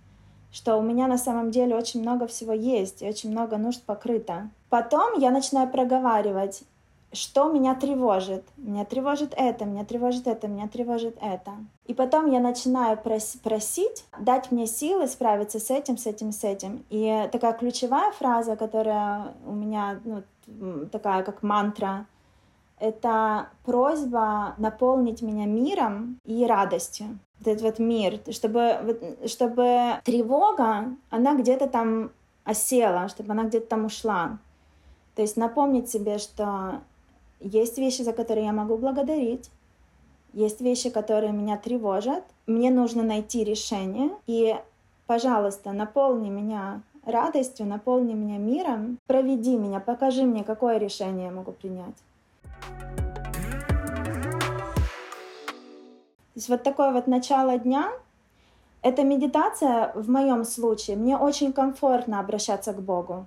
что 0.52 0.76
у 0.76 0.82
меня 0.82 1.06
на 1.06 1.18
самом 1.18 1.50
деле 1.50 1.74
очень 1.74 2.00
много 2.00 2.26
всего 2.26 2.52
есть, 2.52 3.02
и 3.02 3.08
очень 3.08 3.30
много 3.30 3.56
нужд 3.56 3.82
покрыто. 3.82 4.50
Потом 4.68 5.18
я 5.18 5.30
начинаю 5.30 5.68
проговаривать, 5.68 6.62
что 7.12 7.50
меня 7.50 7.74
тревожит. 7.74 8.44
Меня 8.56 8.84
тревожит 8.84 9.34
это, 9.36 9.64
меня 9.64 9.84
тревожит 9.84 10.26
это, 10.26 10.48
меня 10.48 10.68
тревожит 10.68 11.16
это. 11.20 11.52
И 11.86 11.94
потом 11.94 12.30
я 12.30 12.40
начинаю 12.40 12.98
прос- 12.98 13.38
просить 13.42 14.04
дать 14.18 14.50
мне 14.50 14.66
силы 14.66 15.06
справиться 15.08 15.58
с 15.58 15.70
этим, 15.70 15.98
с 15.98 16.06
этим, 16.06 16.32
с 16.32 16.44
этим. 16.44 16.84
И 16.90 17.28
такая 17.32 17.52
ключевая 17.52 18.12
фраза, 18.12 18.56
которая 18.56 19.34
у 19.46 19.52
меня 19.52 20.00
ну, 20.04 20.22
такая 20.90 21.22
как 21.22 21.42
мантра, 21.42 22.06
это 22.82 23.48
просьба 23.64 24.54
наполнить 24.58 25.22
меня 25.22 25.46
миром 25.46 26.18
и 26.24 26.44
радостью. 26.44 27.20
Вот 27.38 27.46
этот 27.46 27.62
вот 27.62 27.78
мир, 27.78 28.18
чтобы, 28.32 29.20
чтобы 29.26 30.00
тревога, 30.02 30.96
она 31.08 31.36
где-то 31.36 31.68
там 31.68 32.10
осела, 32.42 33.08
чтобы 33.08 33.32
она 33.32 33.44
где-то 33.44 33.68
там 33.68 33.84
ушла. 33.84 34.38
То 35.14 35.22
есть 35.22 35.36
напомнить 35.36 35.90
себе, 35.90 36.18
что 36.18 36.80
есть 37.38 37.78
вещи, 37.78 38.02
за 38.02 38.12
которые 38.12 38.46
я 38.46 38.52
могу 38.52 38.76
благодарить, 38.76 39.48
есть 40.32 40.60
вещи, 40.60 40.90
которые 40.90 41.32
меня 41.32 41.56
тревожат. 41.58 42.24
Мне 42.48 42.72
нужно 42.72 43.04
найти 43.04 43.44
решение. 43.44 44.10
И, 44.26 44.56
пожалуйста, 45.06 45.70
наполни 45.70 46.30
меня 46.30 46.82
радостью, 47.04 47.66
наполни 47.66 48.14
меня 48.14 48.38
миром, 48.38 48.98
проведи 49.06 49.56
меня, 49.56 49.78
покажи 49.78 50.24
мне, 50.24 50.42
какое 50.42 50.78
решение 50.78 51.26
я 51.26 51.32
могу 51.32 51.52
принять. 51.52 51.94
То 56.32 56.36
есть 56.36 56.48
вот 56.48 56.62
такое 56.62 56.92
вот 56.92 57.06
начало 57.06 57.58
дня, 57.58 57.92
эта 58.80 59.04
медитация 59.04 59.92
в 59.94 60.08
моем 60.08 60.44
случае, 60.44 60.96
мне 60.96 61.16
очень 61.16 61.52
комфортно 61.52 62.20
обращаться 62.20 62.72
к 62.72 62.82
Богу. 62.82 63.26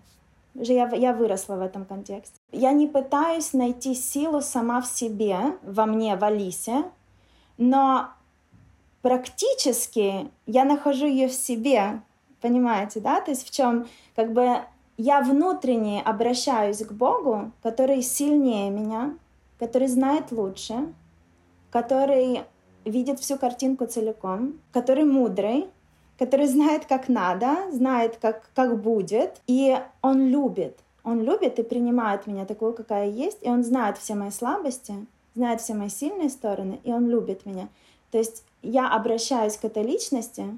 Я, 0.56 0.88
я 0.90 1.14
выросла 1.14 1.56
в 1.56 1.62
этом 1.62 1.86
контексте. 1.86 2.36
Я 2.52 2.72
не 2.72 2.88
пытаюсь 2.88 3.54
найти 3.54 3.94
силу 3.94 4.42
сама 4.42 4.82
в 4.82 4.88
себе, 4.88 5.38
во 5.64 5.86
мне, 5.86 6.16
в 6.16 6.24
Алисе, 6.24 6.86
но 7.58 8.10
практически 9.02 10.30
я 10.46 10.66
нахожу 10.66 11.06
ее 11.06 11.28
в 11.28 11.34
себе, 11.34 12.02
понимаете, 12.42 13.02
да? 13.02 13.22
То 13.22 13.32
есть 13.32 13.48
в 13.48 13.52
чем 13.52 13.88
как 14.16 14.34
бы 14.34 14.60
я 14.98 15.22
внутренне 15.22 16.02
обращаюсь 16.02 16.84
к 16.84 16.92
Богу, 16.92 17.52
который 17.62 18.02
сильнее 18.02 18.70
меня, 18.70 19.14
который 19.60 19.88
знает 19.88 20.32
лучше, 20.32 20.94
который 21.72 22.42
видит 22.86 23.20
всю 23.20 23.38
картинку 23.38 23.86
целиком, 23.86 24.60
который 24.72 25.04
мудрый, 25.04 25.68
который 26.18 26.48
знает, 26.48 26.86
как 26.86 27.10
надо, 27.10 27.72
знает, 27.72 28.18
как, 28.18 28.50
как 28.54 28.82
будет, 28.82 29.42
и 29.48 29.78
он 30.02 30.28
любит. 30.28 30.80
Он 31.04 31.22
любит 31.22 31.60
и 31.60 31.64
принимает 31.64 32.26
меня 32.26 32.46
такую, 32.46 32.74
какая 32.74 33.10
есть, 33.10 33.40
и 33.42 33.50
он 33.50 33.64
знает 33.64 33.98
все 33.98 34.16
мои 34.16 34.32
слабости, 34.32 34.94
знает 35.36 35.62
все 35.62 35.74
мои 35.74 35.90
сильные 35.90 36.30
стороны, 36.30 36.80
и 36.84 36.92
он 36.92 37.08
любит 37.08 37.46
меня. 37.46 37.68
То 38.12 38.18
есть 38.18 38.44
я 38.62 38.90
обращаюсь 38.90 39.58
к 39.58 39.66
этой 39.66 39.84
личности, 39.84 40.58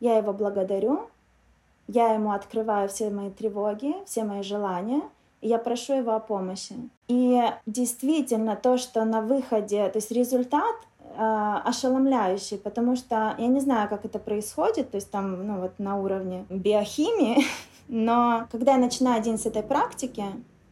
я 0.00 0.16
его 0.16 0.32
благодарю, 0.32 1.08
я 1.86 2.12
ему 2.14 2.32
открываю 2.32 2.88
все 2.88 3.10
мои 3.10 3.30
тревоги, 3.30 3.94
все 4.04 4.24
мои 4.24 4.42
желания, 4.42 5.02
я 5.40 5.58
прошу 5.58 5.94
его 5.94 6.12
о 6.12 6.20
помощи. 6.20 6.74
И 7.08 7.40
действительно 7.66 8.56
то, 8.56 8.78
что 8.78 9.04
на 9.04 9.20
выходе, 9.20 9.88
то 9.88 9.98
есть 9.98 10.10
результат 10.10 10.76
э, 11.00 11.54
ошеломляющий, 11.64 12.58
потому 12.58 12.96
что 12.96 13.34
я 13.38 13.46
не 13.46 13.60
знаю, 13.60 13.88
как 13.88 14.04
это 14.04 14.18
происходит, 14.18 14.90
то 14.90 14.96
есть 14.96 15.10
там, 15.10 15.46
ну 15.46 15.60
вот 15.60 15.78
на 15.78 15.96
уровне 15.98 16.44
биохимии, 16.50 17.44
но 17.88 18.46
когда 18.50 18.72
я 18.72 18.78
начинаю 18.78 19.22
день 19.22 19.38
с 19.38 19.46
этой 19.46 19.62
практики, 19.62 20.24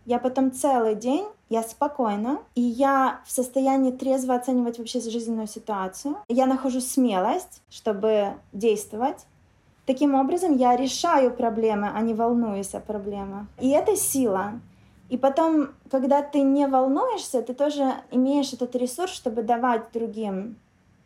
я 0.07 0.21
потом 0.21 0.53
целый 0.53 0.95
день, 0.95 1.27
я 1.49 1.63
спокойна, 1.65 2.39
и 2.55 2.61
я 2.61 3.21
в 3.25 3.31
состоянии 3.31 3.91
трезво 3.91 4.37
оценивать 4.37 4.79
вообще 4.79 5.01
жизненную 5.01 5.49
ситуацию. 5.49 6.17
Я 6.29 6.47
нахожу 6.47 6.81
смелость, 6.81 7.63
чтобы 7.69 8.35
действовать. 8.53 9.27
Таким 9.87 10.17
образом, 10.17 10.57
я 10.57 10.77
решаю 10.77 11.31
проблемы, 11.31 11.91
а 11.95 12.01
не 12.01 12.13
волнуюсь 12.13 12.75
о 12.75 12.81
проблемах. 12.81 13.47
И 13.61 13.71
это 13.71 13.97
сила. 13.97 14.61
И 15.09 15.17
потом, 15.17 15.69
когда 15.91 16.23
ты 16.23 16.41
не 16.41 16.67
волнуешься, 16.67 17.41
ты 17.41 17.55
тоже 17.55 17.95
имеешь 18.11 18.53
этот 18.53 18.75
ресурс, 18.75 19.13
чтобы 19.13 19.43
давать 19.43 19.93
другим. 19.93 20.57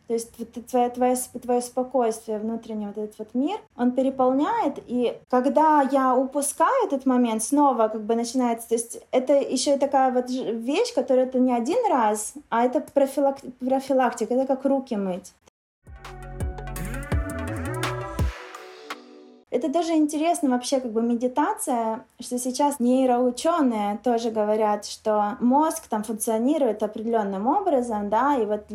То 0.07 0.15
есть 0.15 0.31
твое, 0.69 0.89
твое, 0.89 1.15
твое 1.41 1.61
спокойствие, 1.61 2.39
внутренний 2.39 2.87
вот 2.87 2.97
этот 2.97 3.17
вот 3.19 3.29
мир, 3.33 3.59
он 3.77 3.91
переполняет, 3.91 4.79
и 4.85 5.17
когда 5.29 5.87
я 5.89 6.13
упускаю 6.13 6.85
этот 6.85 7.05
момент, 7.05 7.41
снова 7.41 7.87
как 7.87 8.01
бы 8.01 8.15
начинается, 8.15 8.67
то 8.67 8.75
есть 8.75 8.99
это 9.11 9.33
еще 9.35 9.75
и 9.75 9.79
такая 9.79 10.11
вот 10.11 10.29
вещь, 10.29 10.93
которая 10.93 11.27
это 11.27 11.39
не 11.39 11.53
один 11.53 11.77
раз, 11.89 12.33
а 12.49 12.65
это 12.65 12.81
профилак... 12.81 13.37
профилактика, 13.61 14.33
это 14.33 14.47
как 14.47 14.65
руки 14.65 14.97
мыть. 14.97 15.31
Это 19.51 19.67
даже 19.67 19.91
интересно 19.91 20.49
вообще 20.49 20.79
как 20.79 20.91
бы 20.91 21.01
медитация, 21.01 22.05
что 22.21 22.39
сейчас 22.39 22.79
нейроученые 22.79 23.99
тоже 24.01 24.31
говорят, 24.31 24.85
что 24.85 25.35
мозг 25.41 25.87
там 25.89 26.03
функционирует 26.03 26.81
определенным 26.83 27.47
образом, 27.47 28.09
да, 28.09 28.37
и 28.37 28.45
вот 28.45 28.65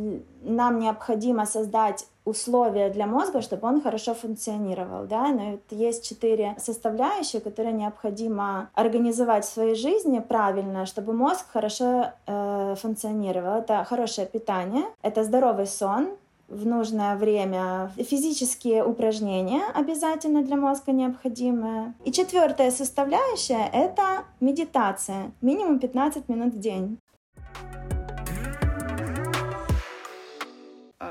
нам 0.43 0.79
необходимо 0.79 1.47
создать 1.47 2.07
условия 2.27 2.91
для 2.91 3.07
мозга, 3.07 3.41
чтобы 3.41 3.69
он 3.69 3.81
хорошо 3.81 4.13
функционировал, 4.13 5.07
да, 5.07 5.29
но 5.29 5.53
вот 5.53 5.63
есть 5.71 6.07
четыре 6.07 6.57
составляющие, 6.59 7.41
которые 7.41 7.73
необходимо 7.73 8.69
организовать 8.75 9.45
в 9.45 9.53
своей 9.53 9.77
жизни 9.77 10.19
правильно, 10.19 10.85
чтобы 10.85 11.15
мозг 11.15 11.47
хорошо 11.53 12.11
э, 12.27 12.75
функционировал. 12.79 13.61
Это 13.61 13.85
хорошее 13.85 14.27
питание, 14.27 14.85
это 15.03 15.25
здоровый 15.25 15.67
сон, 15.67 16.09
в 16.49 16.67
нужное 16.67 17.17
время. 17.17 17.91
Физические 17.97 18.85
упражнения 18.85 19.63
обязательно 19.75 20.43
для 20.43 20.57
мозга 20.57 20.93
необходимые. 20.93 21.95
И 22.05 22.13
четвертая 22.13 22.71
составляющая— 22.71 23.69
это 23.73 24.25
медитация. 24.41 25.33
Минимум 25.41 25.79
15 25.79 26.29
минут 26.29 26.55
в 26.55 26.59
день. 26.59 26.99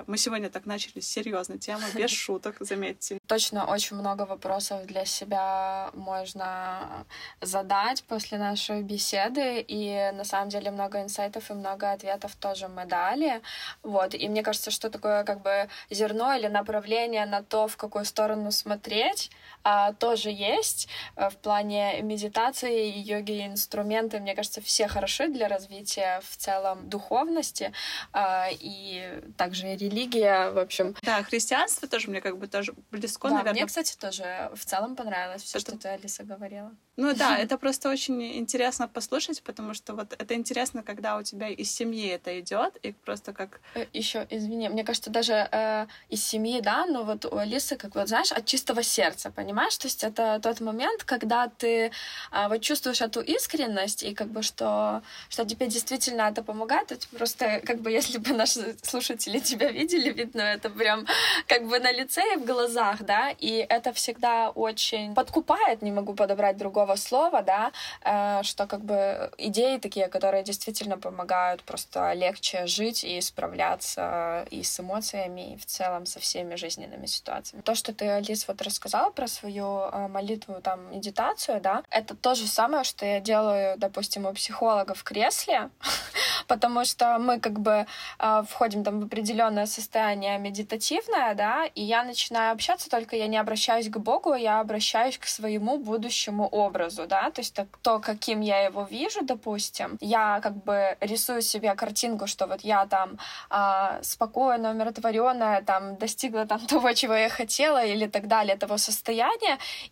Мы 0.08 0.18
сегодня 0.18 0.50
так 0.50 0.66
начали 0.66 1.00
серьезно 1.00 1.58
тему, 1.58 1.84
без 1.94 2.10
шуток, 2.24 2.58
заметьте. 2.60 3.20
Точно 3.28 3.66
очень 3.66 3.98
много 3.98 4.24
вопросов 4.24 4.86
для 4.86 5.06
себя 5.06 5.92
можно 5.94 7.06
задать 7.42 8.04
после 8.04 8.38
нашей 8.38 8.82
беседы, 8.82 9.64
и 9.68 10.12
на 10.14 10.24
самом 10.24 10.50
деле 10.50 10.72
много 10.72 11.02
инсайтов 11.02 11.52
и 11.52 11.54
много 11.54 11.92
ответов 11.92 12.36
тоже 12.36 12.68
мы 12.68 12.86
дали. 12.86 13.42
Вот, 13.84 14.16
и 14.16 14.28
мне 14.28 14.44
кажется, 14.44 14.72
что 14.72 14.90
такое 14.90 15.24
как 15.24 15.42
бы 15.42 15.70
зерно 15.90 16.34
или 16.34 16.48
направление 16.48 17.26
на 17.26 17.44
то, 17.44 17.68
в 17.68 17.78
какую 17.78 18.06
сторону 18.06 18.52
смотреть, 18.52 19.30
а, 19.30 19.45
тоже 19.94 20.30
есть 20.30 20.88
э, 21.16 21.30
в 21.30 21.38
плане 21.38 22.02
медитации 22.02 22.90
и 22.90 23.00
йоги 23.00 23.46
инструменты. 23.46 24.20
Мне 24.20 24.36
кажется, 24.36 24.62
все 24.62 24.88
хороши 24.88 25.28
для 25.28 25.48
развития 25.48 26.22
в 26.30 26.38
целом 26.38 26.90
духовности 26.90 27.74
а, 28.14 28.48
и 28.52 29.22
также 29.38 29.76
религия, 29.76 30.52
в 30.52 30.60
общем. 30.60 30.96
Да, 31.02 31.24
христианство 31.24 31.88
тоже 31.88 32.10
мне 32.10 32.22
как 32.22 32.38
бы 32.38 32.48
тоже 32.48 32.74
близко, 32.92 33.28
да, 33.28 33.36
наверное. 33.36 33.54
мне, 33.54 33.66
кстати, 33.66 33.98
тоже 33.98 34.52
в 34.54 34.66
целом 34.66 34.96
понравилось 34.96 35.44
все, 35.44 35.60
что... 35.60 35.72
что 35.72 35.80
ты, 35.80 35.88
Алиса, 35.90 36.24
говорила. 36.24 36.72
Ну 36.98 37.14
да, 37.14 37.38
это 37.40 37.58
просто 37.58 37.90
очень 37.90 38.38
интересно 38.38 38.88
послушать, 38.88 39.42
потому 39.44 39.74
что 39.74 39.96
вот 39.96 40.14
это 40.18 40.34
интересно, 40.36 40.84
когда 40.84 41.18
у 41.18 41.24
тебя 41.24 41.50
из 41.50 41.72
семьи 41.72 42.08
это 42.08 42.40
идет, 42.40 42.78
и 42.78 42.92
просто 42.92 43.34
как... 43.34 43.60
Э, 43.74 43.86
Еще, 43.94 44.26
извини, 44.30 44.70
мне 44.70 44.84
кажется, 44.84 45.10
даже 45.10 45.48
э, 45.52 45.88
из 46.10 46.24
семьи, 46.24 46.62
да, 46.62 46.86
но 46.86 47.04
вот 47.04 47.26
у 47.26 47.38
Алисы, 47.38 47.76
как 47.76 47.96
вот, 47.96 48.08
знаешь, 48.08 48.32
от 48.32 48.46
чистого 48.46 48.84
сердца, 48.84 49.32
понимаешь? 49.32 49.55
То 49.56 49.88
есть 49.88 50.04
это 50.04 50.40
тот 50.42 50.62
момент, 50.62 51.04
когда 51.04 51.48
ты 51.48 51.92
э, 52.32 52.48
вот 52.48 52.62
чувствуешь 52.62 53.02
эту 53.02 53.22
искренность, 53.22 54.04
и 54.04 54.14
как 54.14 54.28
бы 54.28 54.42
что, 54.44 55.02
что 55.30 55.46
тебе 55.46 55.68
действительно 55.68 56.24
это 56.24 56.44
помогает, 56.44 56.92
это 56.92 57.08
просто 57.18 57.62
как 57.66 57.80
бы 57.80 57.92
если 57.92 58.18
бы 58.18 58.34
наши 58.34 58.76
слушатели 58.82 59.40
тебя 59.40 59.72
видели, 59.72 60.12
видно 60.12 60.42
это 60.42 60.70
прям 60.70 61.06
как 61.48 61.68
бы 61.68 61.80
на 61.80 61.92
лице 61.92 62.22
и 62.34 62.38
в 62.38 62.46
глазах, 62.46 63.04
да, 63.04 63.30
и 63.30 63.66
это 63.70 63.94
всегда 63.94 64.50
очень 64.50 65.14
подкупает, 65.16 65.82
не 65.82 65.92
могу 65.92 66.14
подобрать 66.14 66.58
другого 66.58 66.96
слова, 66.96 67.42
да, 67.42 67.72
э, 68.02 68.44
что 68.44 68.68
как 68.68 68.82
бы 68.82 69.32
идеи 69.38 69.78
такие, 69.78 70.08
которые 70.08 70.44
действительно 70.44 70.98
помогают 70.98 71.64
просто 71.64 72.14
легче 72.14 72.68
жить 72.68 73.04
и 73.04 73.22
справляться 73.22 74.46
и 74.52 74.64
с 74.64 74.80
эмоциями, 74.80 75.54
и 75.54 75.58
в 75.58 75.66
целом 75.66 76.06
со 76.06 76.20
всеми 76.20 76.56
жизненными 76.56 77.06
ситуациями. 77.06 77.62
То, 77.62 77.76
что 77.76 77.94
ты, 77.94 78.08
Алис, 78.08 78.48
вот 78.48 78.62
рассказала 78.62 79.12
про 79.12 79.28
свою 79.28 79.45
э, 79.48 80.08
молитву, 80.08 80.62
там, 80.62 80.92
медитацию, 80.92 81.62
да, 81.62 81.84
это 81.90 82.16
то 82.16 82.36
же 82.36 82.48
самое, 82.48 82.84
что 82.84 83.06
я 83.06 83.20
делаю, 83.20 83.78
допустим, 83.78 84.26
у 84.26 84.34
психолога 84.34 84.94
в 84.94 85.04
кресле, 85.04 85.70
потому 86.48 86.86
что 86.86 87.18
мы 87.20 87.40
как 87.40 87.60
бы 87.60 87.86
э, 88.20 88.44
входим 88.50 88.84
там 88.84 89.00
в 89.00 89.06
определенное 89.06 89.66
состояние 89.66 90.38
медитативное, 90.38 91.36
да, 91.36 91.66
и 91.66 91.82
я 91.82 92.04
начинаю 92.04 92.54
общаться, 92.54 92.90
только 92.90 93.16
я 93.16 93.28
не 93.28 93.38
обращаюсь 93.38 93.90
к 93.90 93.98
Богу, 93.98 94.34
я 94.34 94.60
обращаюсь 94.60 95.18
к 95.18 95.26
своему 95.26 95.78
будущему 95.78 96.48
образу, 96.48 97.08
да, 97.08 97.32
то 97.32 97.42
есть 97.42 97.54
так, 97.54 97.68
то, 97.82 98.00
каким 98.00 98.42
я 98.42 98.60
его 98.66 98.84
вижу, 98.84 99.24
допустим, 99.24 99.98
я 100.02 100.40
как 100.42 100.64
бы 100.64 100.98
рисую 101.02 101.42
себе 101.42 101.74
картинку, 101.76 102.28
что 102.28 102.48
вот 102.48 102.62
я 102.62 102.86
там 102.86 103.18
э, 103.50 104.00
спокойная, 104.02 104.72
умиротворенная, 104.72 105.62
там 105.62 105.96
достигла 105.98 106.46
там 106.46 106.60
того, 106.68 106.94
чего 106.94 107.16
я 107.16 107.30
хотела 107.30 107.86
или 107.86 108.08
так 108.08 108.28
далее, 108.28 108.56
того 108.58 108.78
состояния, 108.78 109.35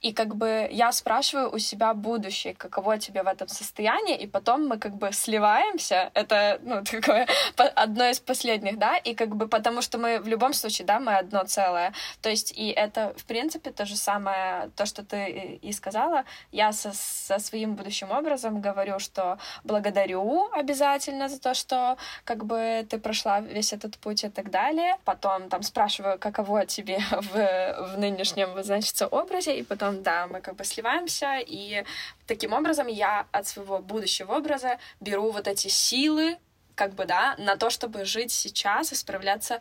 и 0.02 0.14
как 0.14 0.36
бы 0.36 0.68
я 0.72 0.92
спрашиваю 0.92 1.54
у 1.54 1.60
себя 1.60 1.94
будущее, 1.94 2.54
каково 2.54 2.98
тебе 2.98 3.24
в 3.24 3.28
этом 3.28 3.48
состоянии, 3.48 4.18
и 4.18 4.28
потом 4.28 4.68
мы 4.68 4.78
как 4.78 4.96
бы 4.96 5.12
сливаемся, 5.12 6.12
это, 6.14 6.60
ну, 6.64 6.84
такое 6.92 7.28
одно 7.76 8.10
из 8.10 8.20
последних, 8.20 8.78
да, 8.78 8.98
и 8.98 9.14
как 9.16 9.36
бы 9.36 9.48
потому 9.48 9.82
что 9.82 9.98
мы 9.98 10.20
в 10.20 10.28
любом 10.28 10.54
случае, 10.54 10.86
да, 10.86 11.00
мы 11.00 11.18
одно 11.18 11.44
целое, 11.44 11.94
то 12.22 12.30
есть 12.30 12.52
и 12.56 12.70
это, 12.70 13.14
в 13.18 13.26
принципе, 13.26 13.72
то 13.72 13.86
же 13.86 13.96
самое, 13.96 14.70
то, 14.76 14.86
что 14.86 15.04
ты 15.04 15.60
и 15.62 15.72
сказала, 15.72 16.24
я 16.52 16.72
со, 16.72 16.92
со 16.94 17.40
своим 17.40 17.76
будущим 17.76 18.12
образом 18.12 18.62
говорю, 18.62 19.00
что 19.00 19.38
благодарю 19.64 20.50
обязательно 20.54 21.30
за 21.30 21.40
то, 21.40 21.54
что 21.54 21.98
как 22.24 22.46
бы 22.46 22.86
ты 22.90 22.98
прошла 22.98 23.40
весь 23.40 23.74
этот 23.74 23.98
путь 23.98 24.24
и 24.24 24.30
так 24.30 24.50
далее, 24.50 24.98
потом 25.06 25.50
там 25.50 25.64
спрашиваю, 25.64 26.18
каково 26.20 26.66
тебе 26.66 27.00
в, 27.12 27.94
в 27.94 27.98
нынешнем, 27.98 28.50
значит, 28.64 29.02
образе, 29.24 29.58
и 29.58 29.64
потом, 29.64 30.04
да, 30.04 30.28
мы 30.28 30.42
как 30.42 30.56
бы 30.56 30.66
сливаемся, 30.66 31.40
и 31.40 31.84
таким 32.28 32.54
образом 32.54 32.88
я 32.88 33.26
от 33.32 33.48
своего 33.48 33.80
будущего 33.80 34.34
образа 34.34 34.78
беру 35.00 35.32
вот 35.32 35.48
эти 35.48 35.70
силы, 35.70 36.38
как 36.76 36.94
бы, 36.94 37.06
да, 37.06 37.36
на 37.38 37.56
то, 37.56 37.70
чтобы 37.70 38.06
жить 38.06 38.32
сейчас 38.32 38.92
и 38.92 38.96
справляться, 38.96 39.60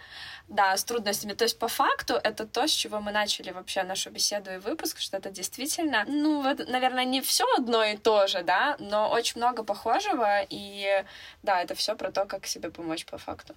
да, 0.48 0.76
с 0.76 0.84
трудностями. 0.84 1.34
То 1.34 1.44
есть, 1.44 1.58
по 1.58 1.68
факту, 1.68 2.14
это 2.14 2.46
то, 2.46 2.66
с 2.66 2.70
чего 2.70 3.00
мы 3.00 3.12
начали 3.12 3.50
вообще 3.50 3.82
нашу 3.82 4.10
беседу 4.10 4.52
и 4.52 4.58
выпуск, 4.58 4.98
что 4.98 5.18
это 5.18 5.30
действительно, 5.30 6.04
ну, 6.06 6.42
вот, 6.42 6.68
наверное, 6.68 7.04
не 7.04 7.20
все 7.20 7.44
одно 7.56 7.84
и 7.84 7.96
то 7.96 8.26
же, 8.26 8.42
да, 8.42 8.76
но 8.78 9.10
очень 9.10 9.38
много 9.40 9.62
похожего, 9.62 10.40
и, 10.48 11.04
да, 11.42 11.62
это 11.62 11.74
все 11.74 11.94
про 11.96 12.10
то, 12.10 12.24
как 12.24 12.46
себе 12.46 12.70
помочь 12.70 13.04
по 13.04 13.18
факту. 13.18 13.54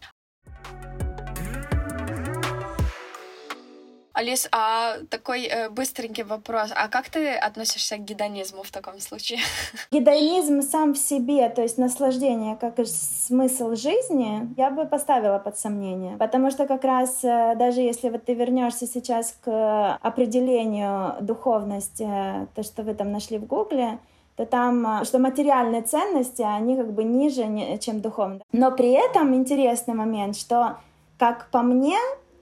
Алис, 4.16 4.48
а 4.54 4.96
такой 5.10 5.44
э, 5.44 5.70
быстренький 5.70 6.24
вопрос. 6.24 6.72
А 6.74 6.88
как 6.88 7.10
ты 7.10 7.34
относишься 7.34 7.98
к 7.98 8.06
гедонизму 8.06 8.64
в 8.64 8.72
таком 8.72 9.02
случае? 9.02 9.40
Гедонизм 9.92 10.62
сам 10.62 10.94
в 10.94 10.98
себе, 10.98 11.50
то 11.50 11.62
есть 11.62 11.78
наслаждение 11.78 12.56
как 12.56 12.76
смысл 12.88 13.76
жизни, 13.76 14.54
я 14.56 14.70
бы 14.70 14.86
поставила 14.86 15.38
под 15.38 15.58
сомнение. 15.58 16.16
Потому 16.16 16.50
что 16.50 16.66
как 16.66 16.86
раз 16.86 17.26
э, 17.26 17.56
даже 17.58 17.82
если 17.82 18.10
вот 18.10 18.24
ты 18.24 18.36
вернешься 18.36 18.88
сейчас 18.88 19.36
к 19.44 19.96
определению 20.02 21.18
духовности, 21.20 22.08
то, 22.56 22.64
что 22.64 22.84
вы 22.84 22.94
там 22.94 23.12
нашли 23.12 23.38
в 23.38 23.46
Гугле, 23.46 24.00
то 24.38 24.46
там, 24.46 25.02
э, 25.02 25.04
что 25.04 25.20
материальные 25.20 25.82
ценности, 25.82 26.42
они 26.42 26.78
как 26.78 26.94
бы 26.94 27.04
ниже, 27.04 27.44
чем 27.82 28.00
духовные. 28.00 28.44
Но 28.54 28.72
при 28.72 28.92
этом 28.92 29.36
интересный 29.36 29.94
момент, 29.94 30.38
что, 30.38 30.78
как 31.18 31.50
по 31.52 31.62
мне, 31.62 31.98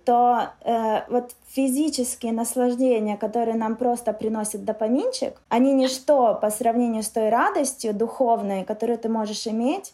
то 0.05 0.49
э, 0.61 1.01
вот 1.09 1.35
физические 1.47 2.31
наслаждения, 2.31 3.17
которые 3.17 3.55
нам 3.55 3.75
просто 3.75 4.13
приносят 4.13 4.65
допаминчик, 4.65 5.41
они 5.49 5.73
ничто 5.73 6.37
по 6.41 6.49
сравнению 6.49 7.03
с 7.03 7.09
той 7.09 7.29
радостью 7.29 7.93
духовной, 7.93 8.63
которую 8.63 8.97
ты 8.97 9.09
можешь 9.09 9.47
иметь, 9.47 9.93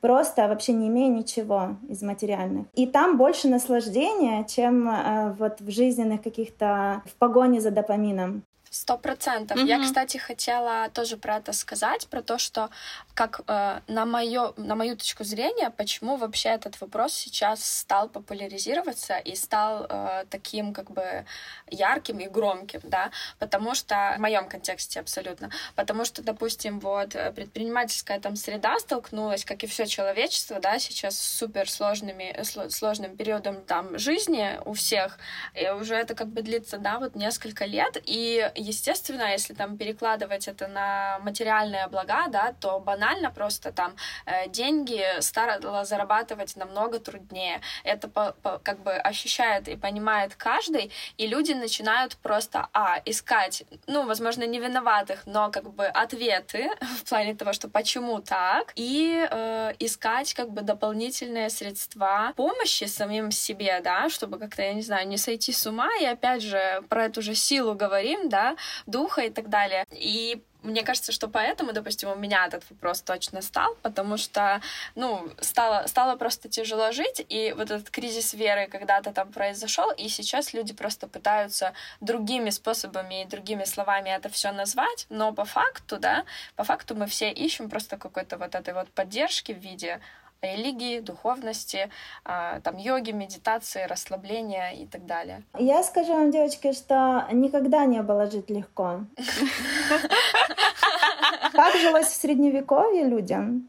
просто 0.00 0.48
вообще 0.48 0.72
не 0.72 0.88
имея 0.88 1.08
ничего 1.08 1.76
из 1.88 2.02
материальных. 2.02 2.66
И 2.74 2.86
там 2.86 3.16
больше 3.16 3.48
наслаждения, 3.48 4.44
чем 4.44 4.88
э, 4.88 5.34
вот 5.38 5.60
в 5.60 5.70
жизненных 5.70 6.22
каких-то 6.22 7.02
в 7.06 7.14
погоне 7.14 7.60
за 7.60 7.70
допамином. 7.70 8.42
Сто 8.78 8.96
процентов. 8.96 9.58
Mm-hmm. 9.58 9.66
Я, 9.66 9.82
кстати, 9.82 10.18
хотела 10.18 10.88
тоже 10.90 11.16
про 11.16 11.38
это 11.38 11.52
сказать, 11.52 12.06
про 12.06 12.22
то, 12.22 12.38
что 12.38 12.70
как 13.14 13.40
э, 13.48 13.80
на, 13.88 14.06
моё, 14.06 14.54
на 14.56 14.76
мою 14.76 14.96
точку 14.96 15.24
зрения, 15.24 15.70
почему 15.70 16.16
вообще 16.16 16.50
этот 16.50 16.80
вопрос 16.80 17.12
сейчас 17.12 17.64
стал 17.64 18.08
популяризироваться 18.08 19.18
и 19.18 19.34
стал 19.34 19.86
э, 19.88 20.24
таким 20.30 20.72
как 20.72 20.92
бы 20.92 21.24
ярким 21.68 22.20
и 22.20 22.28
громким, 22.28 22.80
да, 22.84 23.10
потому 23.40 23.74
что 23.74 24.14
в 24.16 24.20
моем 24.20 24.48
контексте 24.48 25.00
абсолютно, 25.00 25.50
потому 25.74 26.04
что, 26.04 26.22
допустим, 26.22 26.78
вот 26.78 27.16
э, 27.16 27.32
предпринимательская 27.32 28.20
там 28.20 28.36
среда 28.36 28.78
столкнулась, 28.78 29.44
как 29.44 29.64
и 29.64 29.66
все 29.66 29.86
человечество, 29.86 30.60
да, 30.60 30.78
сейчас 30.78 31.18
с 31.18 31.38
супер 31.38 31.68
сложными, 31.68 32.44
сложным 32.68 33.16
периодом 33.16 33.60
там 33.62 33.98
жизни 33.98 34.60
у 34.64 34.74
всех, 34.74 35.18
и 35.54 35.68
уже 35.70 35.96
это 35.96 36.14
как 36.14 36.28
бы 36.28 36.42
длится, 36.42 36.78
да, 36.78 37.00
вот 37.00 37.16
несколько 37.16 37.64
лет, 37.64 38.00
и 38.04 38.48
естественно, 38.68 39.32
если 39.32 39.54
там 39.54 39.76
перекладывать 39.76 40.46
это 40.48 40.68
на 40.68 41.18
материальные 41.20 41.88
блага, 41.88 42.28
да, 42.28 42.54
то 42.60 42.78
банально 42.78 43.30
просто 43.30 43.72
там 43.72 43.96
э, 44.26 44.48
деньги 44.48 45.02
стало 45.20 45.84
зарабатывать 45.84 46.56
намного 46.56 46.98
труднее. 46.98 47.60
Это 47.84 48.08
по, 48.08 48.32
по, 48.42 48.58
как 48.58 48.80
бы 48.80 48.92
ощущает 48.92 49.68
и 49.68 49.76
понимает 49.76 50.34
каждый, 50.36 50.92
и 51.16 51.26
люди 51.26 51.52
начинают 51.52 52.16
просто, 52.16 52.68
а, 52.72 53.00
искать, 53.04 53.64
ну, 53.86 54.06
возможно, 54.06 54.44
не 54.44 54.60
виноватых, 54.60 55.26
но 55.26 55.50
как 55.50 55.70
бы 55.74 55.86
ответы 55.86 56.70
в 57.00 57.08
плане 57.08 57.34
того, 57.34 57.52
что 57.52 57.68
почему 57.68 58.20
так, 58.20 58.72
и 58.76 59.26
э, 59.30 59.72
искать 59.78 60.34
как 60.34 60.50
бы 60.50 60.62
дополнительные 60.62 61.50
средства 61.50 62.32
помощи 62.36 62.84
самим 62.84 63.30
себе, 63.30 63.80
да, 63.82 64.08
чтобы 64.10 64.38
как-то, 64.38 64.62
я 64.62 64.74
не 64.74 64.82
знаю, 64.82 65.08
не 65.08 65.16
сойти 65.16 65.52
с 65.52 65.66
ума, 65.66 65.88
и 66.00 66.04
опять 66.04 66.42
же 66.42 66.82
про 66.88 67.06
эту 67.06 67.22
же 67.22 67.34
силу 67.34 67.74
говорим, 67.74 68.28
да, 68.28 68.47
духа 68.86 69.22
и 69.22 69.30
так 69.30 69.48
далее. 69.48 69.84
И 69.90 70.42
мне 70.62 70.82
кажется, 70.82 71.12
что 71.12 71.28
поэтому, 71.28 71.72
допустим, 71.72 72.10
у 72.10 72.16
меня 72.16 72.46
этот 72.46 72.68
вопрос 72.70 73.00
точно 73.00 73.42
стал, 73.42 73.76
потому 73.82 74.16
что, 74.16 74.60
ну, 74.96 75.30
стало, 75.40 75.86
стало 75.86 76.16
просто 76.16 76.48
тяжело 76.48 76.90
жить, 76.92 77.24
и 77.28 77.54
вот 77.56 77.70
этот 77.70 77.90
кризис 77.90 78.34
веры 78.34 78.66
когда-то 78.66 79.12
там 79.12 79.32
произошел, 79.32 79.90
и 79.92 80.08
сейчас 80.08 80.52
люди 80.54 80.74
просто 80.74 81.06
пытаются 81.06 81.74
другими 82.00 82.50
способами 82.50 83.22
и 83.22 83.26
другими 83.26 83.64
словами 83.64 84.10
это 84.10 84.28
все 84.28 84.50
назвать, 84.52 85.06
но 85.10 85.32
по 85.32 85.44
факту, 85.44 85.98
да, 85.98 86.24
по 86.56 86.64
факту 86.64 86.94
мы 86.96 87.06
все 87.06 87.30
ищем 87.30 87.70
просто 87.70 87.96
какой-то 87.96 88.36
вот 88.36 88.54
этой 88.54 88.74
вот 88.74 88.88
поддержки 88.90 89.52
в 89.52 89.58
виде 89.58 90.00
религии, 90.42 91.00
духовности, 91.00 91.90
а, 92.24 92.60
там 92.60 92.76
йоги, 92.76 93.10
медитации, 93.10 93.84
расслабления 93.84 94.70
и 94.70 94.86
так 94.86 95.06
далее. 95.06 95.42
Я 95.58 95.82
скажу 95.82 96.14
вам, 96.14 96.30
девочки, 96.30 96.72
что 96.72 97.26
никогда 97.32 97.84
не 97.86 98.02
было 98.02 98.30
жить 98.30 98.50
легко. 98.50 99.00
Как 101.52 101.74
жилось 101.76 102.06
в 102.06 102.20
средневековье 102.20 103.04
людям? 103.04 103.68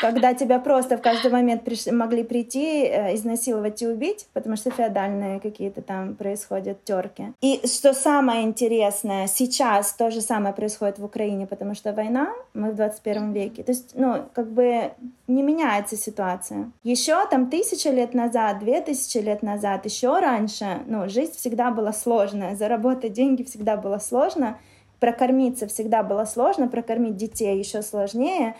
Когда 0.00 0.34
тебя 0.34 0.58
просто 0.58 0.96
в 0.96 1.02
каждый 1.02 1.30
момент 1.30 1.62
могли 1.90 2.24
прийти, 2.24 2.84
э, 2.84 3.14
изнасиловать 3.14 3.82
и 3.82 3.86
убить, 3.86 4.26
потому 4.32 4.56
что 4.56 4.70
феодальные 4.70 5.40
какие-то 5.40 5.82
там 5.82 6.14
происходят 6.14 6.82
терки. 6.84 7.32
И 7.40 7.60
что 7.66 7.94
самое 7.94 8.42
интересное, 8.42 9.26
сейчас 9.26 9.92
то 9.92 10.10
же 10.10 10.20
самое 10.20 10.54
происходит 10.54 10.98
в 10.98 11.04
Украине, 11.04 11.46
потому 11.46 11.74
что 11.74 11.92
война, 11.92 12.32
мы 12.54 12.70
в 12.70 12.76
21 12.76 13.32
веке. 13.32 13.62
То 13.62 13.72
есть, 13.72 13.90
ну, 13.94 14.24
как 14.32 14.50
бы 14.50 14.92
не 15.26 15.42
меняется 15.42 15.96
ситуация. 15.96 16.70
Еще 16.82 17.16
там 17.30 17.50
тысяча 17.50 17.90
лет 17.90 18.14
назад, 18.14 18.58
две 18.60 18.80
тысячи 18.80 19.18
лет 19.18 19.42
назад, 19.42 19.84
еще 19.84 20.18
раньше, 20.18 20.82
ну, 20.86 21.08
жизнь 21.08 21.34
всегда 21.36 21.70
была 21.70 21.92
сложная, 21.92 22.54
заработать 22.56 23.12
деньги 23.12 23.42
всегда 23.42 23.76
было 23.76 23.98
сложно, 23.98 24.58
прокормиться 25.00 25.66
всегда 25.66 26.02
было 26.02 26.24
сложно, 26.24 26.68
прокормить 26.68 27.16
детей 27.16 27.58
еще 27.58 27.82
сложнее, 27.82 28.56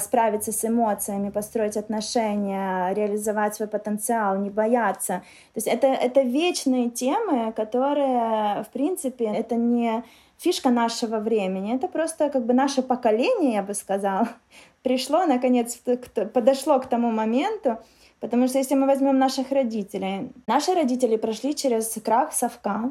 справиться 0.00 0.52
с 0.52 0.64
эмоциями, 0.64 1.30
построить 1.30 1.76
отношения, 1.76 2.92
реализовать 2.94 3.56
свой 3.56 3.68
потенциал, 3.68 4.38
не 4.38 4.50
бояться. 4.50 5.22
То 5.54 5.58
есть 5.58 5.66
это, 5.66 5.88
это 5.88 6.22
вечные 6.22 6.90
темы, 6.90 7.52
которые, 7.52 8.62
в 8.62 8.68
принципе, 8.72 9.24
это 9.24 9.56
не 9.56 10.04
фишка 10.38 10.70
нашего 10.70 11.18
времени. 11.18 11.74
Это 11.74 11.88
просто 11.88 12.30
как 12.30 12.44
бы 12.44 12.52
наше 12.52 12.82
поколение, 12.82 13.54
я 13.54 13.62
бы 13.62 13.74
сказала, 13.74 14.28
пришло, 14.82 15.26
наконец, 15.26 15.80
подошло 16.32 16.78
к 16.78 16.86
тому 16.86 17.10
моменту, 17.10 17.78
потому 18.20 18.48
что 18.48 18.58
если 18.58 18.74
мы 18.74 18.86
возьмем 18.86 19.18
наших 19.18 19.50
родителей, 19.50 20.32
наши 20.46 20.74
родители 20.74 21.16
прошли 21.16 21.54
через 21.54 21.92
крах 22.04 22.32
совка, 22.32 22.90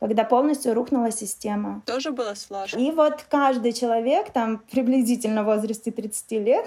когда 0.00 0.24
полностью 0.24 0.74
рухнула 0.74 1.12
система. 1.12 1.82
Тоже 1.86 2.10
было 2.10 2.34
сложно. 2.34 2.78
И 2.78 2.90
вот 2.90 3.24
каждый 3.28 3.72
человек, 3.72 4.30
там 4.30 4.62
приблизительно 4.70 5.42
в 5.42 5.46
возрасте 5.46 5.90
30 5.90 6.32
лет, 6.32 6.66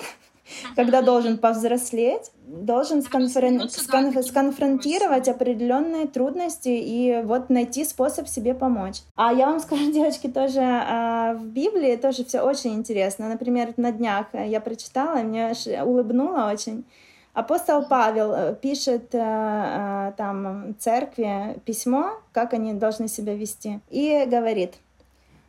когда 0.76 1.02
должен 1.02 1.38
повзрослеть, 1.38 2.32
должен 2.46 3.02
сконфрон... 3.02 3.70
скон... 3.70 4.24
сконфронтировать 4.24 5.28
определенные 5.28 6.08
трудности 6.08 6.70
и 6.70 7.22
вот 7.24 7.50
найти 7.50 7.86
способ 7.86 8.28
себе 8.28 8.54
помочь. 8.54 9.02
А 9.16 9.34
я 9.34 9.48
вам 9.48 9.60
скажу, 9.62 9.92
девочки, 9.92 10.28
тоже 10.28 10.62
а, 10.62 11.34
в 11.34 11.46
Библии 11.46 11.96
тоже 11.96 12.26
все 12.26 12.42
очень 12.42 12.74
интересно. 12.74 13.30
Например, 13.30 13.74
на 13.78 13.92
днях 13.92 14.28
я 14.34 14.60
прочитала, 14.62 15.22
и 15.22 15.24
мне 15.24 15.54
улыбнуло 15.84 16.52
очень. 16.52 16.86
Апостол 17.34 17.84
Павел 17.86 18.32
э, 18.32 18.56
пишет 18.56 19.14
э, 19.16 19.20
э, 19.20 20.14
там 20.18 20.76
церкви 20.80 21.60
письмо, 21.66 22.22
как 22.32 22.54
они 22.54 22.74
должны 22.74 23.08
себя 23.08 23.34
вести, 23.34 23.80
и 23.90 24.26
говорит, 24.28 24.76